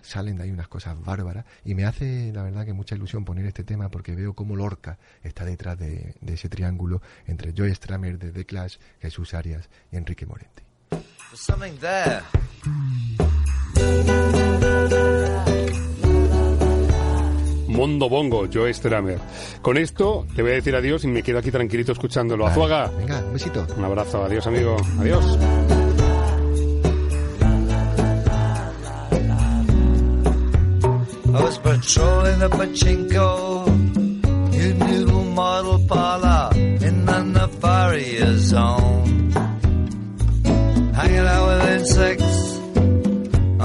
[0.02, 3.46] salen de ahí unas cosas bárbaras y me hace la verdad que mucha ilusión poner
[3.46, 8.18] este tema porque veo cómo Lorca está detrás de, de ese triángulo entre Joe Stramer
[8.18, 10.62] de The Clash, Jesús Arias y Enrique Morente.
[10.90, 12.22] There's something there.
[17.68, 19.18] Mondo Bongo, Joe Stramer.
[19.60, 22.46] Con esto le voy a decir adiós y me quedo aquí tranquilito escuchándolo.
[22.46, 22.90] Azuaga.
[22.96, 23.66] Venga, un besito.
[23.76, 24.24] Un abrazo.
[24.24, 24.76] Adiós, amigo.
[24.98, 25.38] Adiós.
[31.46, 33.30] Was patrolling the pachinko,
[34.50, 39.30] new new model parlor in the nefarious zone.
[40.98, 42.40] Hanging out with insects,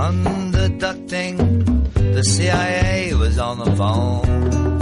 [0.09, 1.35] underducting.
[2.17, 4.80] The CIA was on the phone.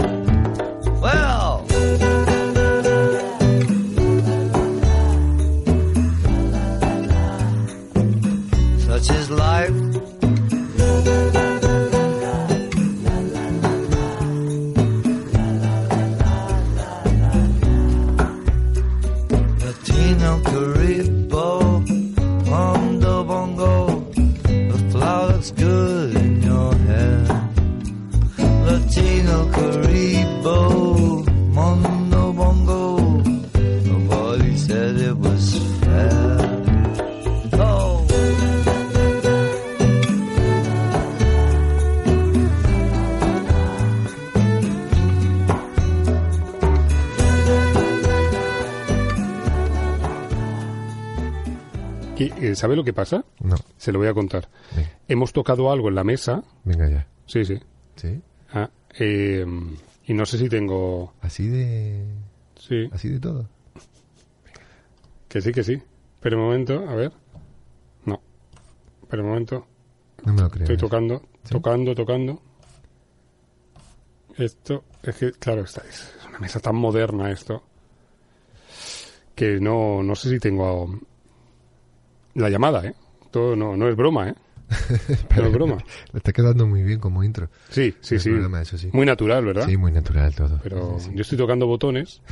[52.60, 53.24] ¿Sabe lo que pasa?
[53.42, 53.56] No.
[53.78, 54.46] Se lo voy a contar.
[54.76, 54.90] Venga.
[55.08, 56.42] Hemos tocado algo en la mesa.
[56.64, 57.06] Venga ya.
[57.24, 57.58] Sí, sí.
[57.96, 58.20] ¿Sí?
[58.52, 59.46] Ah, eh,
[60.04, 61.14] y no sé si tengo...
[61.22, 62.04] Así de...
[62.56, 63.48] Sí, Así de todo.
[65.26, 65.82] que sí, que sí.
[66.20, 67.12] Pero un momento, a ver.
[68.04, 68.20] No.
[69.08, 69.66] Pero un momento.
[70.26, 70.64] No me lo creo.
[70.64, 70.78] Estoy ¿eh?
[70.78, 71.52] tocando, ¿Sí?
[71.52, 72.42] tocando, tocando.
[74.36, 77.62] Esto, es que, claro, esta es una mesa tan moderna esto,
[79.34, 81.00] que no, no sé si tengo
[82.34, 82.94] la llamada, ¿eh?
[83.22, 84.34] Esto no, no es broma, ¿eh?
[85.36, 85.78] No es broma.
[86.12, 87.48] Me está quedando muy bien como intro.
[87.70, 88.30] Sí, sí, sí.
[88.30, 88.88] programa, eso sí.
[88.92, 89.66] Muy natural, ¿verdad?
[89.66, 90.60] Sí, muy natural todo.
[90.62, 91.12] Pero Sí, sí.
[91.16, 92.22] yo estoy tocando botones.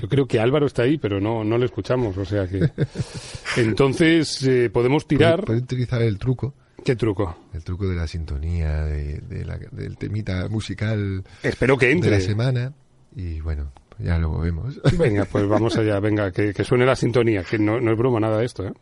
[0.00, 2.16] Yo creo que Álvaro está ahí, pero no, no le escuchamos.
[2.18, 2.68] O sea que.
[3.56, 5.44] Entonces, eh, podemos tirar.
[5.44, 6.54] Puede, utilizar el truco.
[6.84, 7.36] ¿Qué truco?
[7.52, 11.22] El truco de la sintonía, de, de la- del temita musical.
[11.42, 12.10] Espero que entre.
[12.10, 12.72] De la semana.
[13.14, 13.70] Y bueno,
[14.02, 14.80] ya luego vemos.
[14.98, 16.00] Venga, pues vamos allá.
[16.00, 17.42] Venga, que, que suene la sintonía.
[17.42, 18.72] Que no, no es broma nada de esto, ¿eh?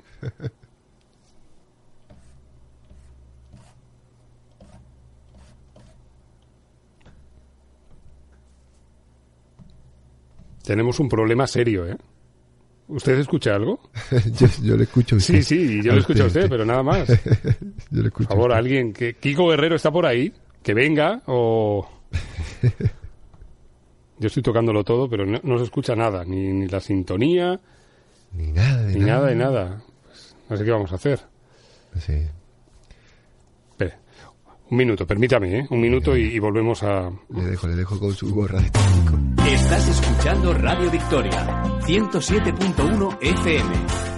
[10.69, 11.97] Tenemos un problema serio, ¿eh?
[12.89, 13.81] ¿Usted escucha algo?
[14.39, 15.43] yo, yo le escucho a usted.
[15.43, 17.09] Sí, sí, yo lo escucho a usted, pero nada más.
[17.91, 21.89] yo le escucho Por favor, alguien, que Kiko Guerrero está por ahí, que venga o...
[24.19, 27.61] Yo estoy tocándolo todo, pero no, no se escucha nada, ni, ni la sintonía,
[28.33, 29.83] Ni nada, de ni nada de nada.
[30.05, 31.21] Pues, no sé qué vamos a hacer.
[32.01, 32.15] Sí.
[33.71, 33.95] Espere,
[34.71, 35.67] un minuto, permítame, ¿eh?
[35.71, 37.11] Un minuto y, y volvemos a...
[37.35, 39.19] Le dejo, le dejo con su gorra de técnico.
[39.49, 44.18] Estás escuchando Radio Victoria, 107.1 FM.